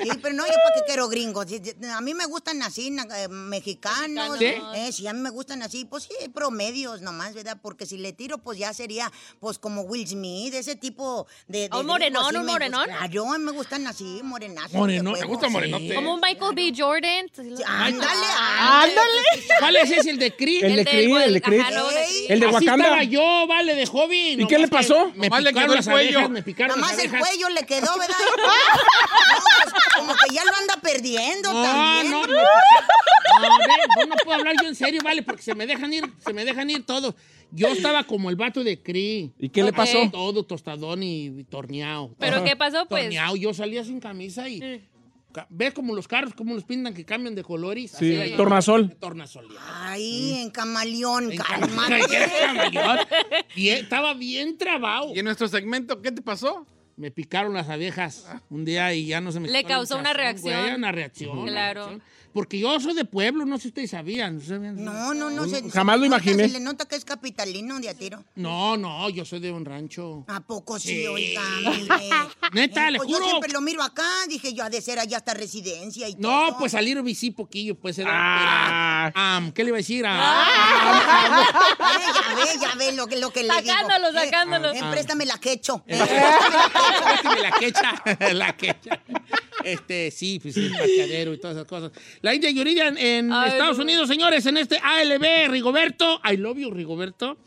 [0.00, 1.46] Sí, pero no, yo para qué quiero gringos.
[1.94, 4.38] A mí me gustan así, eh, mexicanos.
[4.38, 4.46] ¿Sí?
[4.74, 7.58] Eh, sí, a mí me gustan así, pues sí, promedios nomás, ¿verdad?
[7.62, 11.68] Porque si le tiro, pues ya sería, pues como Will Smith, ese tipo de.
[11.68, 12.84] de ¿Un morenón, un morenón?
[12.84, 14.72] Claro, a mí me gustan así, morenazos.
[14.74, 15.52] Morenón, ¿te gusta sí.
[15.52, 15.94] morenote?
[15.94, 16.72] Como un Michael B.
[16.76, 17.26] Jordan.
[17.34, 18.26] Sí, Ándale,
[18.58, 19.22] Ándale.
[19.58, 20.10] ¿Cuál es ese?
[20.10, 20.62] El de Chris.
[20.62, 21.62] El de Creed, el de Creed.
[21.62, 22.30] Creed.
[22.30, 22.84] El de Así Wakanda.
[22.84, 24.40] estaba yo, vale, de joven.
[24.40, 25.12] ¿Y qué le Nomás pasó?
[25.14, 26.18] Me Nomás picaron las el cuello.
[26.18, 28.16] abejas, me picaron Nada las más el cuello le quedó, ¿verdad?
[29.34, 32.10] No, pues, como que ya lo anda perdiendo No, también.
[32.12, 32.26] no.
[32.26, 33.48] No,
[33.98, 36.44] no, no puedo hablar yo en serio, vale, porque se me dejan ir, se me
[36.44, 37.14] dejan ir todos.
[37.50, 39.30] Yo estaba como el vato de Cree.
[39.38, 39.98] ¿Y qué le pasó?
[40.10, 42.14] Todo tostadón y torneado.
[42.18, 43.04] ¿Pero qué pasó, pues?
[43.04, 43.36] Torneado.
[43.36, 44.60] Yo salía sin camisa y...
[45.32, 47.90] ca- ¿Ves como los carros, cómo los pintan que cambian de colores?
[47.98, 48.94] Sí, Así, tornasol.
[48.98, 49.58] Tornasoleado.
[49.82, 52.98] Ay, en camaleón, En camaleón.
[53.56, 55.14] Bien, estaba bien trabado.
[55.14, 56.66] Y en nuestro segmento, ¿qué te pasó?
[57.02, 60.62] Me picaron las abejas un día y ya no se me Le causó una reacción.
[60.62, 61.36] güey, una reacción.
[61.36, 61.80] una Claro.
[61.88, 62.02] reacción.
[62.32, 64.36] Porque yo soy de pueblo, no sé si ustedes sabían.
[64.38, 64.82] ¿no sabían?
[64.82, 65.46] No, no, no.
[65.46, 66.44] Se, Jamás lo se imaginé.
[66.48, 68.24] Se le nota que es capitalino de a tiro.
[68.36, 70.24] No, no, yo soy de un rancho.
[70.28, 71.06] ¿A poco sí, Sí.
[71.08, 71.42] oiga?
[72.54, 73.18] Neta, le pues juro.
[73.20, 76.46] Yo siempre lo miro acá, dije yo, ha de ser allá hasta residencia y No,
[76.48, 76.58] todo.
[76.60, 78.10] pues salir bici poquillo, pues era.
[78.14, 79.42] Ah.
[79.54, 80.04] ¿Qué le iba a decir?
[80.06, 81.48] Ah,
[81.82, 83.74] Eh, ya ve, ya ve lo que, lo que le digo.
[83.74, 84.72] Sacándolo, Eh, sacándolo.
[84.72, 85.84] eh, préstame la quecho.
[85.86, 86.91] Eh, Préstame la
[87.58, 88.02] quecha,
[88.34, 89.00] la quecha.
[89.64, 91.92] Este, sí, pues el y todas esas cosas.
[92.20, 93.84] La India Yuridia en, Ay, Estados no.
[93.84, 97.38] Unidos, señores, en este ALB, Rigoberto, I love you, Rigoberto.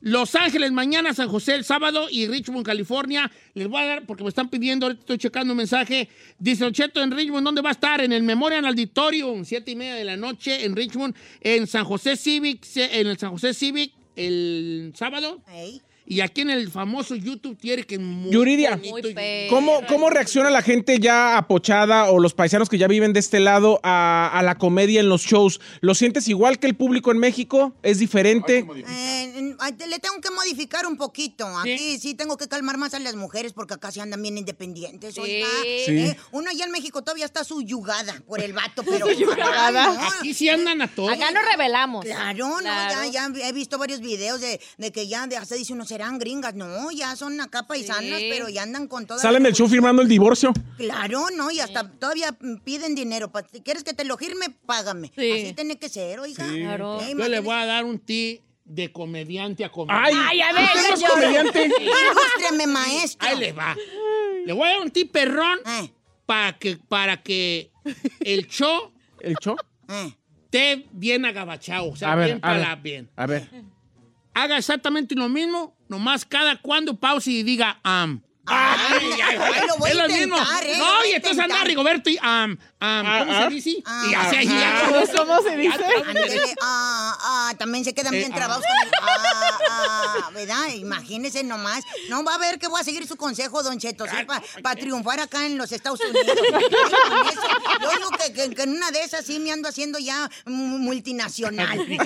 [0.00, 3.30] Los Ángeles mañana, San José el sábado y Richmond, California.
[3.54, 6.10] Les voy a dar, porque me están pidiendo, ahorita estoy checando un mensaje.
[6.38, 8.02] Dice Ocheto en Richmond, ¿dónde va a estar?
[8.02, 12.16] En el Memorial Auditorium, siete y media de la noche en Richmond, en San José
[12.16, 15.40] Civic, en el San José Civic, el sábado.
[15.50, 15.80] Ey.
[16.06, 18.76] Y aquí en el famoso YouTube tiene que muy Yuridia.
[18.76, 23.12] bonito Muy ¿Cómo, ¿Cómo reacciona la gente ya apochada o los paisanos que ya viven
[23.12, 25.60] de este lado a, a la comedia en los shows?
[25.80, 27.74] ¿Lo sientes igual que el público en México?
[27.82, 28.66] ¿Es diferente?
[28.86, 29.56] Eh,
[29.88, 31.46] le tengo que modificar un poquito.
[31.58, 32.14] Aquí sí.
[32.14, 35.46] tengo que calmar más a las mujeres porque acá se andan bien independientes, oiga.
[35.86, 35.98] Sí.
[35.98, 39.06] Eh, uno allá en México todavía está suyugada por el vato, pero...
[39.06, 39.86] Suyugada.
[39.88, 40.08] Ay, no.
[40.18, 41.12] Aquí sí andan a todos.
[41.12, 42.04] Acá nos revelamos.
[42.04, 42.96] Claro, Claro.
[43.02, 45.84] no, ya, ya he visto varios videos de, de que ya de hasta dice uno
[45.94, 46.54] serán gringas.
[46.54, 48.28] No, ya son acá paisanas, Sí.
[48.30, 49.22] pero ya andan con todas.
[49.22, 50.52] Salen del show firmando el divorcio.
[50.76, 53.30] Claro, no, y hasta todavía piden dinero.
[53.30, 55.12] pa- Si quieres que te lo firme, págame.
[55.16, 55.30] Sí.
[55.30, 56.44] Así tiene que ser, oiga.
[56.48, 57.00] Claro.
[57.08, 60.10] Yo le voy a dar un ti de comediante a comediante.
[60.16, 60.40] ¡Ay!
[60.40, 61.64] Ay, a ver, ¿Usted no es comediante?
[61.80, 63.28] Ilústreme, maestro.
[63.28, 63.76] Ahí le va.
[64.46, 65.90] Le voy a dar un ti perrón Eh,
[66.26, 67.70] para que, para que
[68.20, 68.90] el show
[69.20, 69.56] ¿El show?
[69.88, 70.14] eh.
[70.44, 71.90] esté bien agabachado.
[71.90, 72.82] O sea, A ver, bien a para ver.
[72.82, 73.10] bien.
[73.16, 73.48] A ver.
[74.36, 78.22] Haga exactamente lo mismo, nomás cada cuando pause y diga am.
[78.46, 80.76] Ay, ay, lo voy es a intentar, ¿eh?
[80.76, 81.64] No, y entonces anda.
[81.64, 82.58] Rigoberto y am,
[83.00, 83.18] am.
[83.20, 83.82] ¿Cómo Ah, se dice?
[83.86, 84.04] ah.
[84.08, 84.82] y así, Ah.
[85.16, 85.78] ¿Cómo se dice?
[85.78, 90.68] ya, Ándele, ah, ah, también se quedan bien Eh, trabados con el ah, ah, ¿verdad?
[90.76, 91.82] Imagínese nomás.
[92.08, 94.16] No va a ver que voy a seguir su consejo, Don Cheto, ¿sí?
[94.62, 96.36] para triunfar acá en los Estados Unidos.
[97.82, 101.80] Yo digo que, que- que en una de esas sí me ando haciendo ya multinacional.
[101.80, 101.98] ¿eh?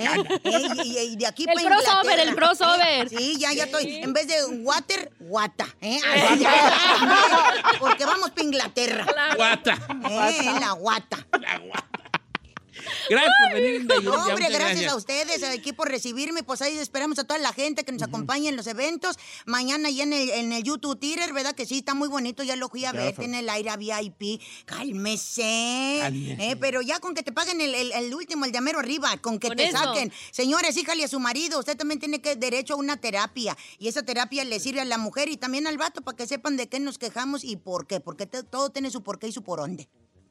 [0.45, 3.07] Eh, y, y- y de aquí El crossover, el crossover.
[3.07, 3.09] ¿eh?
[3.17, 3.97] Sí, ya, ya estoy.
[3.97, 5.67] En vez de water, guata.
[5.81, 5.99] ¿eh?
[6.07, 6.73] Así ya.
[7.79, 9.07] Porque vamos para Inglaterra.
[9.37, 9.79] Guata.
[10.11, 10.51] ¿eh?
[10.61, 11.27] La guata.
[11.41, 11.89] La guata.
[13.11, 16.45] Gracias por venir, No, hombre, gracias, a ustedes aquí por recibirme.
[16.45, 19.19] Pues ahí esperamos a toda la gente que nos acompañe en los eventos.
[19.47, 21.55] Mañana ya en el, en el YouTube Theater, ¿verdad?
[21.57, 22.45] Que sí, está muy bonito.
[22.45, 23.17] Ya lo fui a ver.
[23.17, 24.41] Tiene el aire VIP.
[24.65, 25.99] Cálmese.
[26.03, 26.51] Cálmese.
[26.51, 29.17] Eh, pero ya con que te paguen el, el- el último, el de mero arriba,
[29.19, 29.79] con que Con te eso.
[29.79, 30.13] saquen.
[30.31, 31.59] Señores, híjale a su marido.
[31.59, 33.57] Usted también tiene que derecho a una terapia.
[33.79, 36.57] Y esa terapia le sirve a la mujer y también al vato para que sepan
[36.57, 37.99] de qué nos quejamos y por qué.
[38.01, 39.89] Porque te- todo tiene su por qué y su por dónde.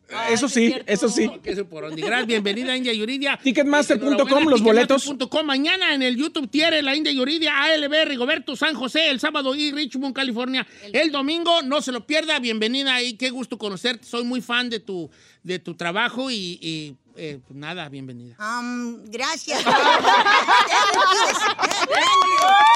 [0.10, 1.30] Ah, Eso sí, eso sí.
[1.44, 2.02] Queso por donde.
[2.02, 3.38] Gracias, bienvenida India Yuridia.
[3.44, 5.02] Ticketmaster.com, Enhorabuena, los boletos.
[5.04, 5.46] Ticketmaster.com.
[5.46, 9.72] Mañana en el YouTube tiene la India Yuridia, ALB, Rigoberto, San José, el sábado y
[9.72, 10.66] Richmond, California.
[10.94, 14.08] El domingo, no se lo pierda, bienvenida y qué gusto conocerte.
[14.08, 15.10] Soy muy fan de tu,
[15.44, 18.36] de tu trabajo y, y, eh, pues nada, bienvenida.
[18.38, 19.62] Am, gracias.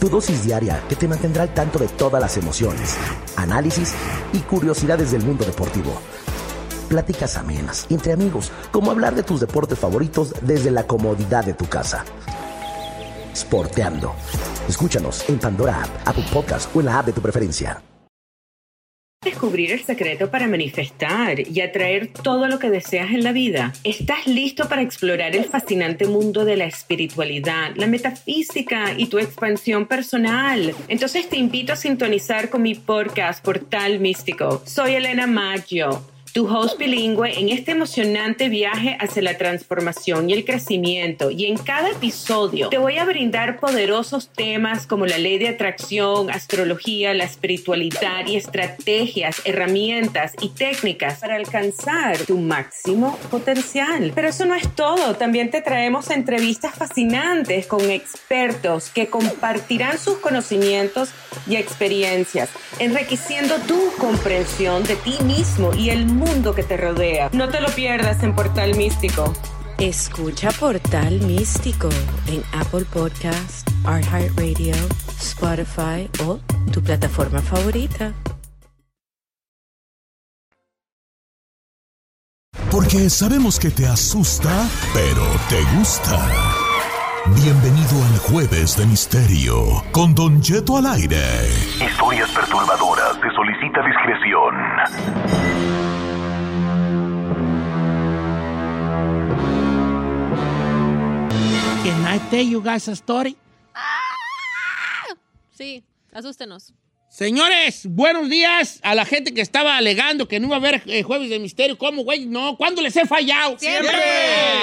[0.00, 2.96] Tu dosis diaria que te mantendrá al tanto de todas las emociones,
[3.36, 3.94] análisis
[4.32, 5.92] y curiosidades del mundo deportivo.
[6.88, 11.66] Pláticas amenas entre amigos, como hablar de tus deportes favoritos desde la comodidad de tu
[11.66, 12.04] casa.
[13.34, 14.14] Sporteando.
[14.68, 17.82] Escúchanos en Pandora App, Apple Podcast o en la app de tu preferencia.
[19.24, 23.72] Descubrir el secreto para manifestar y atraer todo lo que deseas en la vida.
[23.82, 29.86] ¿Estás listo para explorar el fascinante mundo de la espiritualidad, la metafísica y tu expansión
[29.86, 30.72] personal?
[30.86, 34.62] Entonces te invito a sintonizar con mi podcast Portal Místico.
[34.64, 36.00] Soy Elena Maggio
[36.38, 41.32] tu host bilingüe en este emocionante viaje hacia la transformación y el crecimiento.
[41.32, 46.30] Y en cada episodio te voy a brindar poderosos temas como la ley de atracción,
[46.30, 54.12] astrología, la espiritualidad y estrategias, herramientas y técnicas para alcanzar tu máximo potencial.
[54.14, 55.16] Pero eso no es todo.
[55.16, 61.10] También te traemos entrevistas fascinantes con expertos que compartirán sus conocimientos
[61.48, 67.30] y experiencias, enriqueciendo tu comprensión de ti mismo y el mundo que te rodea.
[67.32, 69.32] No te lo pierdas en Portal Místico.
[69.78, 71.88] Escucha Portal Místico
[72.26, 74.74] en Apple Podcast, iHeartRadio,
[75.18, 76.38] Spotify o
[76.70, 78.12] tu plataforma favorita.
[82.70, 86.28] Porque sabemos que te asusta, pero te gusta.
[87.42, 91.24] Bienvenido al Jueves de Misterio con Don Jeto al aire.
[91.82, 93.14] Historias perturbadoras.
[93.14, 95.47] Se solicita discreción.
[101.88, 103.34] Can I tell you guys a story?
[105.56, 105.82] Sí,
[106.12, 106.74] asústenos.
[107.08, 111.02] Señores, buenos días a la gente que estaba alegando que no iba a haber eh,
[111.02, 111.78] Jueves de Misterio.
[111.78, 112.26] ¿Cómo, güey?
[112.26, 113.58] No, ¿cuándo les he fallado?
[113.58, 113.90] ¡Siempre!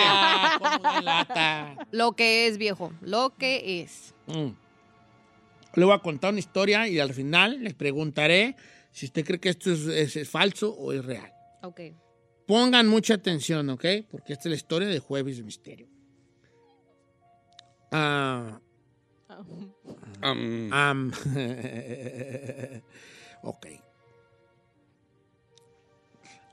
[0.05, 1.76] Ah, cómo de lata.
[1.89, 2.93] Lo que es, viejo.
[3.01, 4.13] Lo que es.
[4.28, 4.49] Mm.
[5.73, 8.55] Le voy a contar una historia y al final les preguntaré
[8.91, 11.34] si usted cree que esto es, es- es falso o es real.
[11.63, 11.82] Ok.
[12.45, 13.84] Pongan mucha atención, ¿ok?
[14.11, 15.88] Porque esta es la historia de Jueves de Misterio.
[17.91, 18.59] Ah,
[20.21, 21.11] am,
[23.43, 23.67] ok.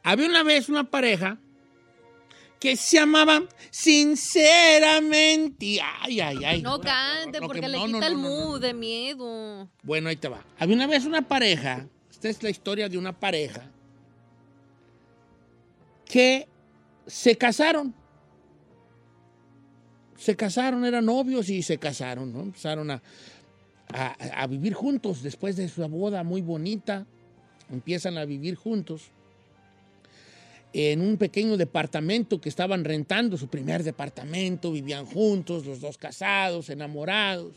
[0.05, 1.39] Había una vez una pareja
[2.59, 5.81] que se llamaban sinceramente.
[6.01, 6.63] Ay, ay, ay.
[6.63, 9.69] No cante no, porque que- le no, no, quita el no, no, mood de miedo.
[9.83, 10.45] Bueno, ahí te va.
[10.59, 13.71] Había una vez una pareja, esta es la historia de una pareja,
[16.05, 16.49] que
[17.07, 17.95] se casaron.
[20.23, 22.43] Se casaron, eran novios y se casaron, ¿no?
[22.43, 23.03] Empezaron a,
[23.93, 27.07] a- a vivir juntos después de su boda muy bonita.
[27.73, 29.11] Empiezan a vivir juntos
[30.73, 36.71] en un pequeño departamento que estaban rentando, su primer departamento, vivían juntos, los dos casados,
[36.71, 37.57] enamorados.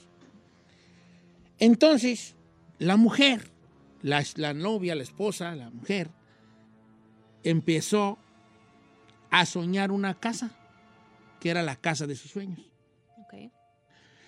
[1.59, 2.34] Entonces,
[2.80, 3.51] la mujer,
[4.01, 6.09] la, la novia, la esposa, la mujer,
[7.43, 8.18] empezó
[9.30, 10.51] a soñar una casa,
[11.40, 12.60] que era la casa de sus sueños.
[13.18, 13.34] Ok.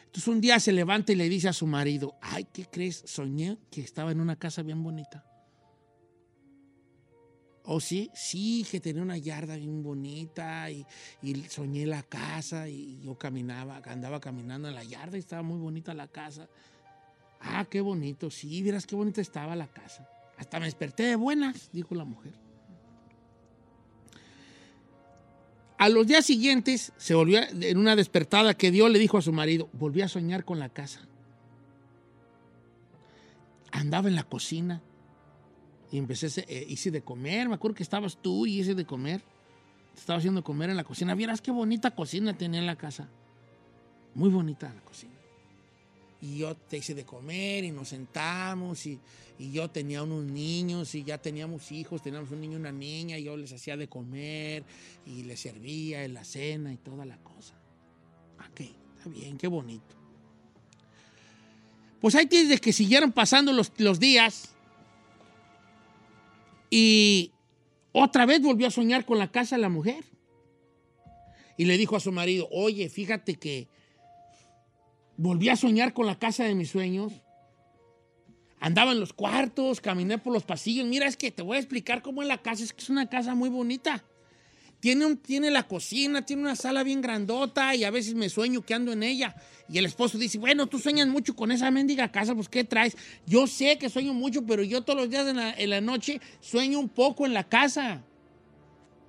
[0.06, 3.04] Entonces un día se levanta y le dice a su marido, ay, ¿qué crees?
[3.06, 5.26] Soñé que estaba en una casa bien bonita.
[7.70, 8.10] ¿Oh, sí?
[8.14, 10.86] Sí, que tenía una yarda bien bonita y,
[11.22, 15.60] y soñé la casa y yo caminaba, andaba caminando en la yarda y estaba muy
[15.60, 16.48] bonita la casa.
[17.42, 20.08] Ah, qué bonito, sí, vieras qué bonita estaba la casa.
[20.38, 22.47] Hasta me desperté de buenas, dijo la mujer.
[25.78, 29.32] A los días siguientes, se volvió en una despertada que dio, le dijo a su
[29.32, 31.02] marido, volví a soñar con la casa.
[33.72, 34.82] Andaba en la cocina
[35.92, 39.22] y empecé, eh, hice de comer, me acuerdo que estabas tú y hice de comer.
[39.94, 41.14] Te estaba haciendo comer en la cocina.
[41.14, 43.08] Vieras qué bonita cocina tenía en la casa.
[44.16, 45.17] Muy bonita la cocina.
[46.22, 49.00] Y yo te hice de comer y nos sentamos y,
[49.38, 53.18] y yo tenía unos niños y ya teníamos hijos, teníamos un niño y una niña
[53.18, 54.64] y yo les hacía de comer
[55.06, 57.54] y les servía la cena y toda la cosa.
[58.50, 59.96] Ok, está bien, qué bonito.
[62.02, 64.56] Pues ahí tienes que siguieron pasando los, los días
[66.70, 67.32] y
[67.92, 70.04] otra vez volvió a soñar con la casa la mujer.
[71.58, 73.68] Y le dijo a su marido, oye, fíjate que
[75.18, 77.14] volví a soñar con la casa de mis sueños.
[78.60, 80.88] Andaba en los cuartos, caminé por los pasillos.
[80.88, 82.64] Mira, es que te voy a explicar cómo es la casa.
[82.64, 84.04] Es que es una casa muy bonita.
[84.80, 88.62] Tiene, un, tiene la cocina, tiene una sala bien grandota y a veces me sueño
[88.62, 89.36] que ando en ella.
[89.70, 92.96] Y el esposo dice, bueno, tú sueñas mucho con esa mendiga casa, pues ¿qué traes?
[93.26, 96.80] Yo sé que sueño mucho, pero yo todos los días en en la noche sueño
[96.80, 98.04] un poco en la casa.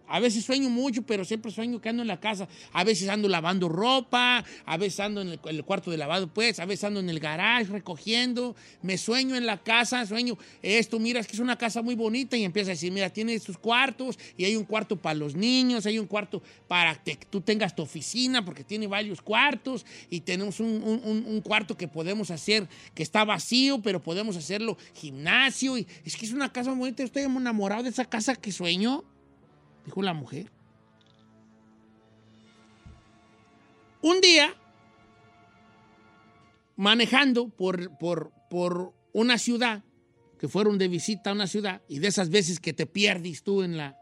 [0.08, 2.48] A veces sueño mucho, pero siempre sueño que ando en la casa.
[2.72, 6.58] A veces ando lavando ropa, a veces ando en el, el cuarto de lavado, pues,
[6.60, 8.56] a veces ando en el garage recogiendo.
[8.82, 12.36] Me sueño en la casa, sueño esto, mira, es que es una casa muy bonita
[12.36, 15.86] y empieza a decir, mira, tiene estos cuartos y hay un cuarto para los niños,
[15.86, 20.60] hay un cuarto para que tú tengas tu oficina porque tiene varios cuartos y tenemos
[20.60, 25.76] un- un- un cuarto que podemos hacer que está vacío, pero podemos hacerlo gimnasio.
[25.78, 29.04] Y es que es una casa muy bonita, estoy enamorado de esa casa que sueño
[29.88, 30.50] dijo la mujer.
[34.02, 34.54] Un día,
[36.76, 39.82] manejando por, por, por una ciudad,
[40.38, 43.62] que fueron de visita a una ciudad, y de esas veces que te pierdes tú
[43.62, 43.96] en la,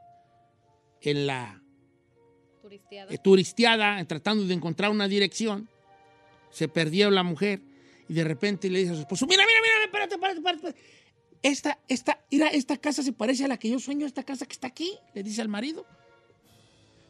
[1.02, 1.62] en la
[2.62, 3.14] Turisteada.
[3.14, 5.68] eh, turisteada, tratando de encontrar una dirección,
[6.50, 7.60] se perdió la mujer,
[8.08, 10.68] y de repente le dice a su esposo, mira, mira, mira, espérate, espérate, espérate.
[10.68, 11.05] espérate.
[11.46, 14.52] Esta, esta, mira, esta casa se parece a la que yo sueño, esta casa que
[14.52, 15.86] está aquí, le dice al marido.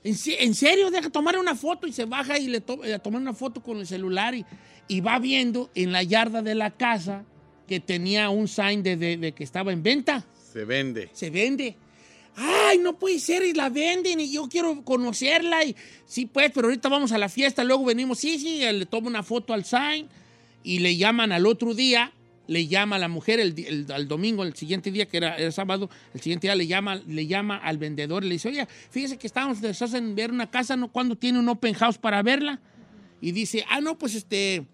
[0.05, 0.91] ¿En, se- en serio?
[0.91, 3.63] Deja tomar una foto y se baja y le to- eh, a tomar una foto
[3.63, 4.45] con el celular y,
[4.89, 7.25] y va viendo en la yarda de la casa
[7.67, 10.25] que tenía un sign de, de- de que estaba en venta.
[10.53, 11.09] Se vende.
[11.13, 11.75] Se vende.
[12.37, 15.65] Ay, no puede ser, y la venden, y yo quiero conocerla.
[15.65, 15.75] Y
[16.05, 18.19] sí, pues, pero ahorita vamos a la fiesta, luego venimos.
[18.19, 20.07] Sí, sí, le toma una foto al sign
[20.63, 22.13] y le llaman al otro día.
[22.47, 25.91] Le llama a la mujer el, al domingo, el siguiente día, que era el sábado,
[26.15, 29.27] el siguiente día le llama, le llama al vendedor y le dice, oye, fíjese que
[29.27, 30.89] estábamos interesados en ver una casa, ¿no?
[30.89, 32.61] ¿Cuándo tiene un open house para verla?
[33.21, 34.65] Y dice, ah, no, pues este,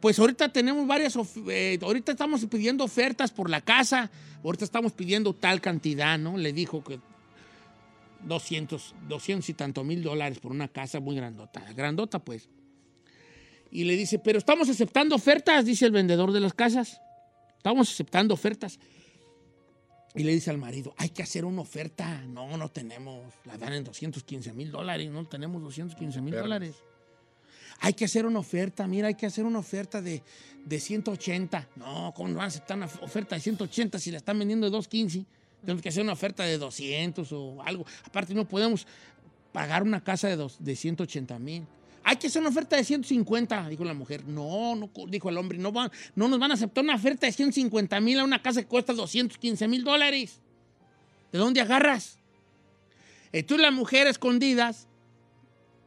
[0.00, 4.10] pues ahorita tenemos varias, eh, ahorita estamos pidiendo ofertas por la casa,
[4.44, 6.38] ahorita estamos pidiendo tal cantidad, ¿no?
[6.38, 7.00] Le dijo que
[8.24, 12.48] 200, 200 y tanto mil dólares por una casa muy grandota, grandota pues.
[13.70, 17.00] Y le dice, pero estamos aceptando ofertas, dice el vendedor de las casas.
[17.56, 18.78] Estamos aceptando ofertas.
[20.14, 22.22] Y le dice al marido, hay que hacer una oferta.
[22.22, 23.32] No, no tenemos.
[23.44, 25.08] La dan en 215 mil dólares.
[25.10, 26.74] No tenemos 215 mil dólares.
[27.80, 28.86] Hay que hacer una oferta.
[28.88, 30.22] Mira, hay que hacer una oferta de,
[30.64, 31.68] de 180.
[31.76, 34.72] No, ¿cómo no van a aceptar una oferta de 180 si la están vendiendo de
[34.72, 35.24] 215?
[35.60, 37.86] Tenemos que hacer una oferta de 200 o algo.
[38.04, 38.86] Aparte, no podemos
[39.52, 41.66] pagar una casa de, dos, de 180 mil.
[42.02, 44.24] Hay que hacer una oferta de 150, dijo la mujer.
[44.26, 47.32] No, no, dijo el hombre, no, van, no nos van a aceptar una oferta de
[47.32, 50.40] 150 mil a una casa que cuesta 215 mil dólares.
[51.30, 52.18] ¿De dónde agarras?
[53.32, 54.88] Entonces la mujer escondidas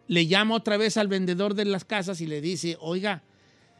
[0.08, 3.24] le llama otra vez al vendedor de las casas y le dice, oiga,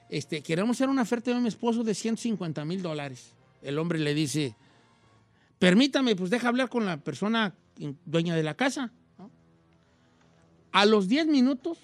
[0.10, 3.34] este, queremos hacer una oferta de mi esposo de 150 mil dólares.
[3.62, 4.56] El hombre le dice,
[5.60, 7.54] permítame, pues deja hablar con la persona
[8.06, 8.92] dueña de la casa.
[9.18, 9.32] ¿no?
[10.72, 11.78] A los 10 minutos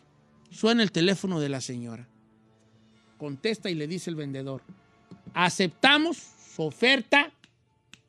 [0.52, 2.08] suena el teléfono de la señora.
[3.18, 4.62] Contesta y le dice el vendedor,
[5.34, 6.18] aceptamos
[6.56, 7.32] su oferta,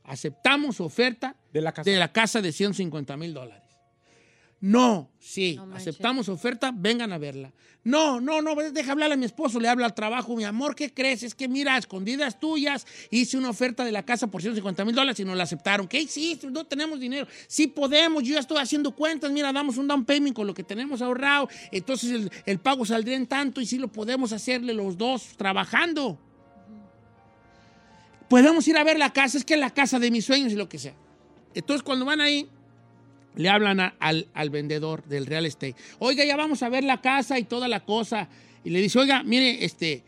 [0.05, 3.60] aceptamos su oferta de la casa de, la casa de 150 mil dólares.
[4.61, 7.51] No, sí, No aceptamos oferta, vengan a verla.
[7.83, 10.93] No, no, no, deja hablar a mi esposo, le habla al trabajo, mi amor, ¿qué
[10.93, 11.23] crees?
[11.23, 14.95] Es que mira, a escondidas tuyas, hice una oferta de la casa por 150 mil
[14.95, 15.89] dólares y nos la aceptaron.
[15.89, 16.51] ¿Qué hiciste?
[16.51, 17.27] No tenemos dinero.
[17.47, 20.63] Sí podemos, yo ya estoy haciendo cuentas, mira, damos un down payment con lo que
[20.63, 24.99] tenemos ahorrado, entonces el, el pago saldría en tanto y sí lo podemos hacerle los
[24.99, 26.19] dos trabajando.
[28.29, 30.57] Podemos ir a ver la casa, es que es la casa de mis sueños y
[30.57, 30.95] lo que sea.
[31.55, 32.47] Entonces cuando van ahí,
[33.37, 35.77] le hablan a- al, al vendedor del real estate.
[35.99, 38.29] Oiga, ya vamos a ver la casa y toda la cosa.
[38.65, 40.03] Y le dice, oiga, mire, este,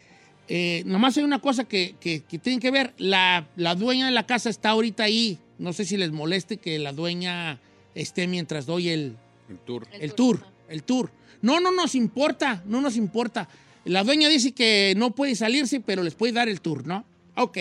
[0.48, 2.92] eh, nomás hay una cosa que, que- que tienen que ver.
[2.98, 5.38] La, la dueña de la casa está ahorita ahí.
[5.58, 7.60] No sé si les moleste que la dueña
[7.94, 9.16] esté mientras doy el,
[9.48, 9.86] El tour.
[9.92, 11.10] el tour, el tour.
[11.40, 13.48] No, no nos importa, no nos importa.
[13.84, 17.04] La dueña dice que no puede salirse, pero les puede dar el tour, ¿no?
[17.36, 17.56] Ok,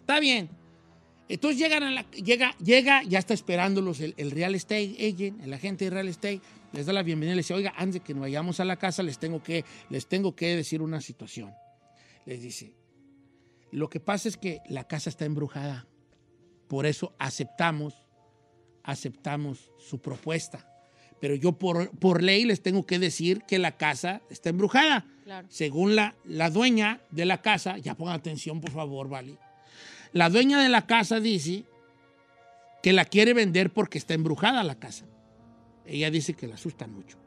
[0.00, 0.48] está bien.
[1.28, 5.54] Entonces llegan a la, llega, llega, ya está esperándolos el, el real estate agent, el
[5.54, 6.40] agente de real estate,
[6.72, 9.02] les da la bienvenida, les dice, oiga, antes de que nos vayamos a la casa,
[9.02, 11.54] les tengo que, les tengo que decir una situación.
[12.26, 12.74] Les dice,
[13.70, 15.86] lo que pasa es que la casa está embrujada.
[16.68, 17.94] Por eso aceptamos,
[18.82, 20.68] aceptamos su propuesta.
[21.20, 25.06] Pero yo por, por ley les tengo que decir que la casa está embrujada.
[25.24, 25.46] Claro.
[25.50, 29.38] Según la, la dueña de la casa, ya pongan atención por favor, ¿vale?
[30.14, 31.64] La dueña de la casa dice
[32.82, 35.04] que la quiere vender porque está embrujada la casa.
[35.84, 37.18] Ella dice que la asustan mucho.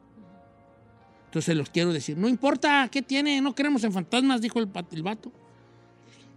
[1.26, 3.42] Entonces los quiero decir, no importa, ¿qué tiene?
[3.42, 5.30] No creemos en fantasmas, dijo el, el vato.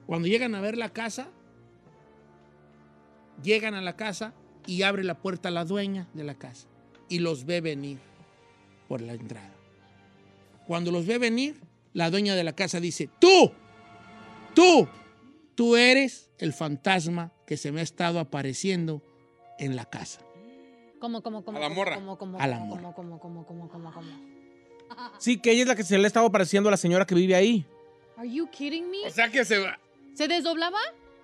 [0.06, 1.30] Cuando llegan a ver la casa,
[3.42, 4.34] llegan a la casa
[4.68, 6.68] y abre la puerta la dueña de la casa
[7.08, 7.98] y los ve venir
[8.90, 9.56] por la entrada.
[10.68, 11.62] Cuando los ve venir,
[11.94, 13.54] la dueña de la casa dice, tú,
[14.54, 14.90] tú,
[15.56, 19.02] tú eres el fantasma que se me ha estado apareciendo
[19.60, 20.22] en la casa.
[21.00, 21.58] ¿Cómo, cómo, cómo?
[21.58, 21.96] A la cómo, morra.
[21.96, 22.94] cómo, cómo, A la cómo, morra.
[22.94, 24.32] cómo, cómo, cómo, cómo, cómo?
[25.20, 27.34] Sí, que ella es la que se le estaba pareciendo a la señora que vive
[27.36, 27.66] ahí.
[28.18, 29.08] Are you kidding me?
[29.08, 29.80] O sea que se va.
[30.14, 30.78] ¿Se desdoblaba?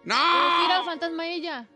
[0.03, 0.15] ¡No!
[0.15, 1.67] ¿O era fantasma ella?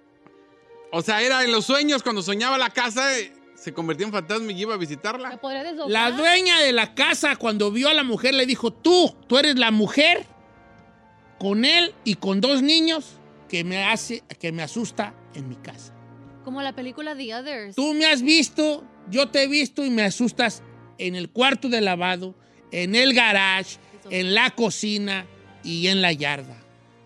[0.91, 4.51] O sea, era en los sueños, cuando soñaba la casa, eh, se convertía en fantasma
[4.51, 5.31] y iba a visitarla.
[5.31, 6.11] ¿Se podría desdoblar?
[6.11, 9.57] La dueña de la casa, cuando vio a la mujer, le dijo, tú, tú eres
[9.59, 10.25] la mujer
[11.41, 13.13] con él y con dos niños
[13.49, 15.91] que me hace, que me asusta en mi casa.
[16.43, 17.75] Como la película The Others.
[17.75, 20.61] Tú me has visto, yo te he visto y me asustas
[20.99, 22.35] en el cuarto de lavado,
[22.71, 23.79] en el garage,
[24.11, 25.25] en la cocina
[25.63, 26.61] y en la yarda.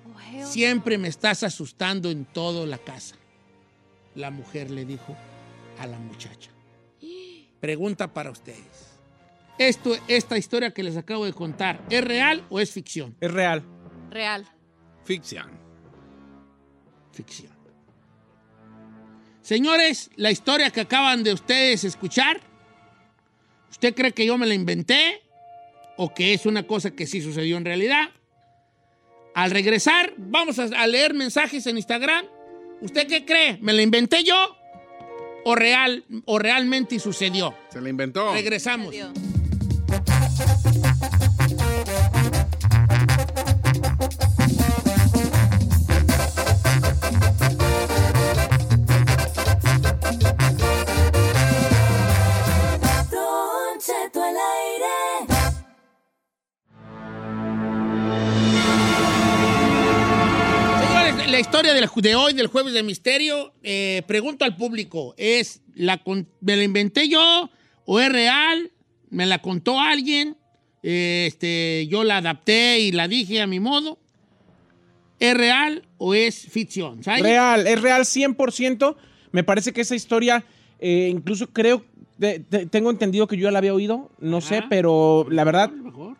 [0.06, 3.16] Oh, Siempre me estás asustando en toda la casa.
[4.16, 5.16] La mujer le dijo
[5.80, 6.52] a la muchacha.
[7.62, 8.98] Pregunta para ustedes.
[9.58, 13.16] Esto, esta historia que les acabo de contar, ¿es real o es ficción?
[13.22, 13.64] Es real.
[14.10, 14.46] Real.
[15.04, 15.50] Ficción.
[17.12, 17.54] Ficción.
[19.42, 22.42] Señores, la historia que acaban de ustedes escuchar,
[23.70, 25.22] ¿usted cree que yo me la inventé
[25.98, 28.10] o que es una cosa que sí sucedió en realidad?
[29.36, 32.26] Al regresar, vamos a, a leer mensajes en Instagram.
[32.82, 33.58] ¿Usted qué cree?
[33.62, 34.36] ¿Me la inventé yo
[35.44, 37.56] o, real, o realmente sucedió?
[37.70, 38.34] Se la inventó.
[38.34, 38.90] Regresamos.
[38.90, 39.12] Adiós.
[61.64, 66.02] Historia de hoy, del jueves de misterio, eh, pregunto al público, ¿es la
[66.42, 67.50] ¿me la inventé yo
[67.86, 68.72] o es real?
[69.10, 70.36] ¿Me la contó alguien?
[70.84, 73.98] Eh, este, yo la adapté y la dije a mi modo.
[75.20, 77.02] ¿Es real o es ficción?
[77.04, 77.22] ¿Sabe?
[77.22, 78.98] Real, es real 100%.
[79.32, 80.44] Me parece que esa historia,
[80.80, 81.86] eh, incluso creo,
[82.18, 84.66] de- de- tengo entendido que yo ya la había oído, no sé, Ah.
[84.70, 85.72] pero la verdad,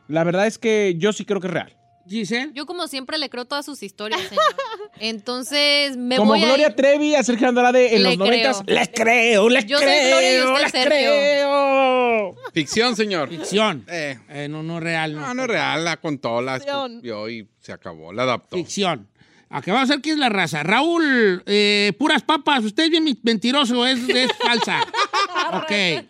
[0.08, 1.76] la verdad es que yo sí creo que es real.
[2.08, 2.52] Giselle.
[2.54, 4.44] Yo como siempre le creo todas sus historias, señor.
[5.00, 8.62] Entonces me Como voy a Gloria ir- Trevi a Sergio Andrade en Le los noventas,
[8.64, 8.78] creo.
[8.80, 11.10] les creo, les Yo soy Gloria y creo, usted les Sergio.
[11.12, 12.36] creo.
[12.54, 13.30] Ficción, señor.
[13.30, 13.86] Ficción.
[13.90, 14.18] Eh.
[14.30, 15.22] Eh, no, no real, no.
[15.22, 16.92] No, no es real, la contó, la Ficción.
[16.98, 18.56] escribió y se acabó, la adaptó.
[18.56, 19.08] Ficción.
[19.50, 20.64] ¿A qué va a ser que es la raza?
[20.64, 24.82] Raúl, eh, puras papas, usted es bien mentiroso, es, es falsa.
[25.54, 26.06] ok.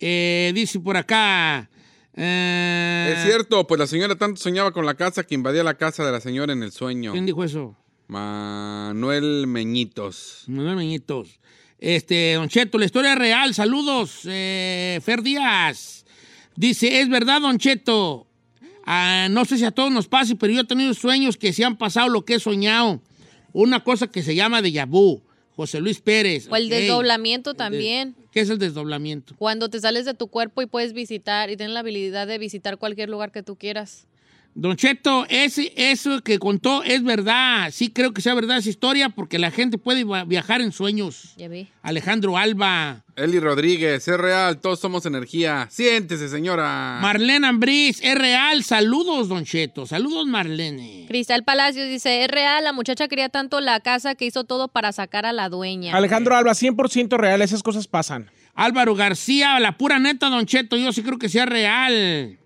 [0.00, 1.68] Eh, dice por acá.
[2.16, 6.04] Eh, Es cierto, pues la señora tanto soñaba con la casa que invadía la casa
[6.04, 7.12] de la señora en el sueño.
[7.12, 7.76] ¿Quién dijo eso?
[8.06, 10.44] Manuel Meñitos.
[10.46, 11.40] Manuel Meñitos.
[11.78, 13.54] Este, Don Cheto, la historia es real.
[13.54, 16.04] Saludos, eh, Fer Díaz.
[16.56, 18.26] Dice, es verdad, Don Cheto.
[18.86, 21.64] Ah, no sé si a todos nos pase, pero yo he tenido sueños que se
[21.64, 23.00] han pasado lo que he soñado.
[23.52, 25.22] Una cosa que se llama déjà vu.
[25.56, 26.48] José Luis Pérez.
[26.50, 28.16] O el desdoblamiento también.
[28.34, 29.36] ¿Qué es el desdoblamiento?
[29.38, 32.78] Cuando te sales de tu cuerpo y puedes visitar y tienes la habilidad de visitar
[32.78, 34.08] cualquier lugar que tú quieras.
[34.56, 37.70] Don Cheto, ese, eso que contó es verdad.
[37.72, 41.34] Sí creo que sea verdad esa historia porque la gente puede viajar en sueños.
[41.36, 41.68] Ya vi.
[41.82, 43.02] Alejandro Alba.
[43.16, 45.66] Eli Rodríguez, es real, todos somos energía.
[45.70, 46.98] Siéntese, señora.
[47.02, 48.62] Marlene Ambriz, es real.
[48.62, 49.86] Saludos, Don Cheto.
[49.86, 51.06] Saludos, Marlene.
[51.08, 54.92] Cristal Palacios dice, es real, la muchacha quería tanto la casa que hizo todo para
[54.92, 55.96] sacar a la dueña.
[55.96, 58.30] Alejandro Alba, 100% real, esas cosas pasan.
[58.54, 62.38] Álvaro García, la pura neta, Don Cheto, yo sí creo que sea real.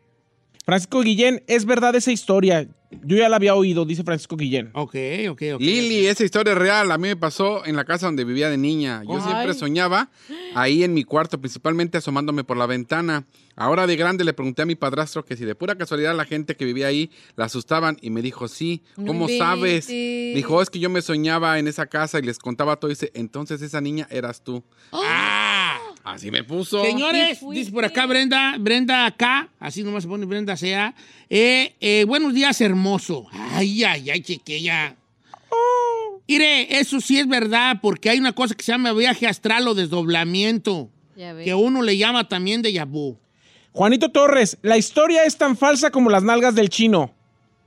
[0.69, 2.69] Francisco Guillén, es verdad esa historia.
[3.03, 4.69] Yo ya la había oído, dice Francisco Guillén.
[4.75, 4.97] Ok,
[5.31, 5.61] ok, ok.
[5.61, 6.93] Lili, esa historia es real.
[6.93, 9.03] A mí me pasó en la casa donde vivía de niña.
[9.03, 9.23] Yo Ay.
[9.23, 10.11] siempre soñaba
[10.55, 13.25] ahí en mi cuarto, principalmente asomándome por la ventana.
[13.57, 16.55] Ahora de grande le pregunté a mi padrastro que si de pura casualidad la gente
[16.55, 19.87] que vivía ahí la asustaban y me dijo, sí, ¿cómo sabes?
[19.87, 22.91] Dijo, es que yo me soñaba en esa casa y les contaba todo.
[22.91, 24.63] Y dice, entonces esa niña eras tú.
[24.93, 25.48] Ah,
[26.05, 26.85] Así me puso.
[26.85, 30.95] señores, dice por acá Brenda, Brenda acá, así nomás se pone Brenda sea.
[31.29, 33.27] Eh, eh, buenos días, hermoso.
[33.33, 34.97] Ay, ay, ay, chiquilla.
[36.27, 39.75] Mire, eso sí es verdad, porque hay una cosa que se llama viaje astral o
[39.75, 43.19] desdoblamiento, que uno le llama también de vu.
[43.73, 47.15] Juanito Torres, la historia es tan falsa como las nalgas del chino.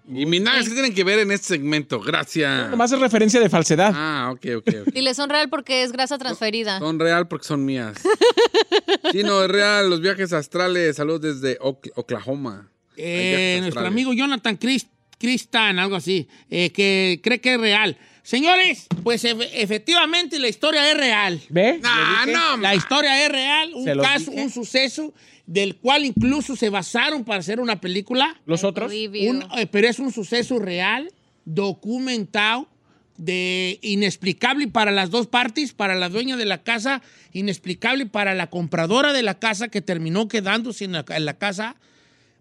[0.08, 2.00] Y nalgas, ¿qué tienen que ver en este segmento?
[2.02, 2.70] Gracias.
[2.70, 3.92] Nomás es referencia de falsedad.
[3.96, 4.94] Ah, ok, ok, ok.
[4.94, 6.80] Dile, son real porque es grasa transferida.
[6.80, 7.98] Son real porque son mías.
[9.12, 9.90] Sí, no, es real.
[9.90, 10.96] Los viajes astrales.
[10.96, 12.70] Saludos desde Oc- Oklahoma.
[12.98, 13.92] Hay Eh, viajes nuestro astrales.
[13.92, 14.88] amigo Jonathan Chris-
[15.18, 17.98] Cristan, algo así, eh, que cree que es real.
[18.24, 21.42] Señores, pues efe- efectivamente la historia es real.
[21.50, 21.80] ¿Ve?
[21.84, 24.44] Ah, no, La historia es real, un Se los caso, dije.
[24.44, 25.14] un suceso
[25.52, 28.40] del cual incluso se basaron para hacer una película.
[28.46, 28.90] ¿Los otros?
[29.30, 31.12] Un- eh, pero es un suceso real,
[31.44, 32.68] documentado,
[33.18, 37.02] de inexplicable para las dos partes, para la dueña de la casa,
[37.34, 41.76] inexplicable para la compradora de la casa que terminó quedándose en la, en la casa,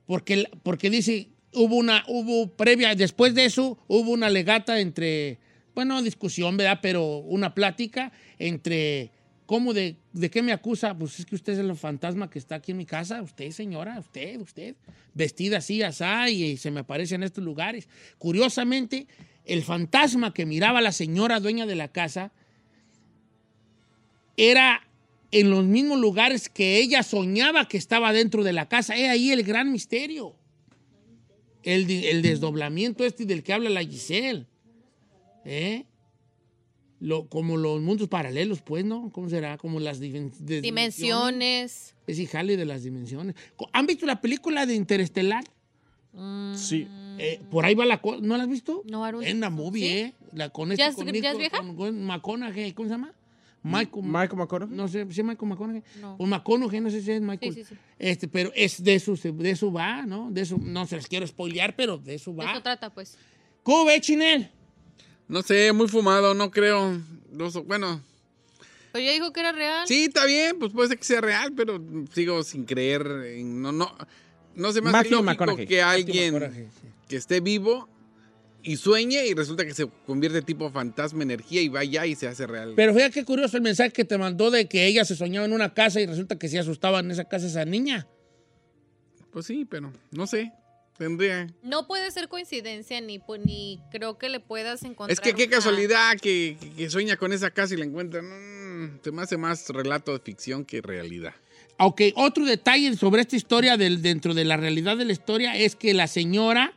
[0.07, 5.39] porque, porque dice, hubo una, hubo previa, después de eso, hubo una legata entre,
[5.75, 6.79] bueno, discusión, ¿verdad?
[6.81, 9.11] Pero una plática entre,
[9.51, 10.97] ¿cómo de, de qué me acusa?
[10.97, 13.99] Pues es que usted es el fantasma que está aquí en mi casa, usted, señora,
[13.99, 14.77] usted, usted,
[15.13, 17.89] vestida así, asá, y, se me aparece en estos lugares.
[18.19, 19.09] Curiosamente,
[19.45, 22.31] el fantasma que miraba la señora dueña de la casa
[24.37, 24.87] era
[25.33, 28.95] en los mismos lugares que ella soñaba que estaba dentro de la casa.
[28.95, 30.37] Es ahí el gran misterio.
[31.65, 34.47] El, el desdoblamiento este del que habla la Giselle.
[35.45, 35.87] ¿Eh?
[37.01, 39.11] Lo, como los mundos paralelos, pues, ¿no?
[39.11, 39.57] ¿Cómo será?
[39.57, 41.95] Como las dimen- de- Dimensiones.
[42.07, 43.35] Es hijale de las dimensiones.
[43.73, 45.45] ¿Han visto la película de Interestelar?
[46.57, 46.87] Sí.
[47.19, 48.19] Eh, por ahí va la cosa.
[48.23, 48.83] ¿No la has visto?
[48.87, 49.25] No, Arun.
[49.25, 49.99] En la movie, ¿Sí?
[49.99, 50.15] ¿eh?
[50.33, 51.57] La, con este, ¿Ya es- con ya es vieja?
[51.59, 53.15] Con, con McConaughey, ¿cómo se llama?
[53.63, 54.75] Michael, Michael McConaughey.
[54.77, 55.83] No sé, ¿sí es Michael McConaughey?
[56.01, 56.17] No.
[56.19, 57.55] O McConaughey, no sé si es Michael.
[57.55, 57.81] Sí, sí, sí.
[57.99, 60.31] Este, pero es de eso, de eso va, ¿no?
[60.31, 62.53] De eso, no se les quiero spoilear, pero de eso De va.
[62.53, 63.17] eso trata, pues.
[63.63, 64.51] ¿Cómo ve, Chinel?
[65.31, 67.01] No sé, muy fumado, no creo.
[67.67, 68.03] Bueno,
[68.93, 69.87] Pero ya dijo que era real.
[69.87, 71.81] sí, está bien, pues puede ser que sea real, pero
[72.13, 73.07] sigo sin creer.
[73.37, 73.97] en- no, no,
[74.57, 75.67] no se me hace Matthew lógico McConaughey.
[75.67, 76.83] que alguien sí.
[77.09, 77.89] que esté vivo
[78.65, 82.27] y sueñe y resulta que se convierte tipo fantasma energía y va allá y se
[82.27, 82.73] hace real.
[82.75, 85.53] Pero fíjate qué curioso el mensaje que te mandó de que ella se soñaba en
[85.53, 88.09] una casa y resulta que se asustaba en esa casa esa niña.
[89.31, 90.53] Pues sí, pero no sé.
[91.01, 91.47] Tendría.
[91.63, 95.11] No puede ser coincidencia ni, ni creo que le puedas encontrar.
[95.11, 98.21] Es que qué una- casualidad que, que- que sueña con esa casa y la encuentra.
[98.21, 101.33] Mm, se me hace más relato de ficción que realidad.
[101.79, 105.75] Ok, otro detalle sobre esta historia del, dentro de la realidad de la historia es
[105.75, 106.75] que la señora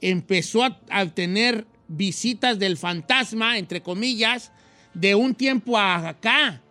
[0.00, 4.52] empezó a, a tener visitas del fantasma, entre comillas,
[4.94, 6.62] de un tiempo a acá.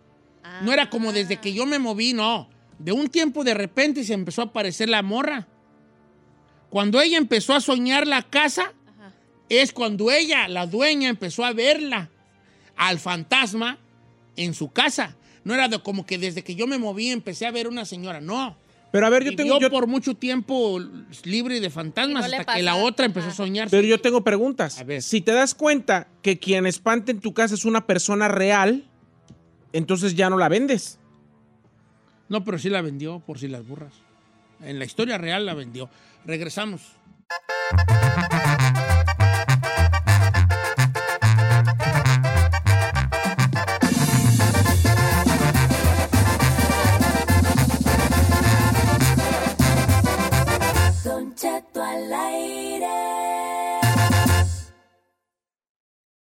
[0.62, 2.50] No era como desde que yo me moví, no.
[2.80, 5.46] De un tiempo de repente se empezó a aparecer la morra.
[6.70, 8.72] Cuando ella empezó a soñar la casa,
[9.48, 12.08] es cuando ella, la dueña, empezó a verla
[12.76, 13.78] al fantasma
[14.36, 15.16] en su casa.
[15.44, 18.20] No era de como que desde que yo me moví empecé a ver una señora,
[18.20, 18.56] no.
[18.92, 20.80] Pero a ver, yo Vivió tengo, yo- por mucho tiempo
[21.24, 23.68] libre de fantasmas no hasta que la otra empezó a soñar.
[23.70, 24.78] pero yo tengo preguntas.
[24.80, 25.02] A ver.
[25.02, 28.84] Si te das cuenta que quien espanta en tu casa es una persona real,
[29.72, 30.98] entonces ya no la vendes.
[32.28, 33.92] No, pero sí la vendió por si las burras.
[34.62, 35.88] En la historia real la vendió.
[36.24, 36.96] Regresamos.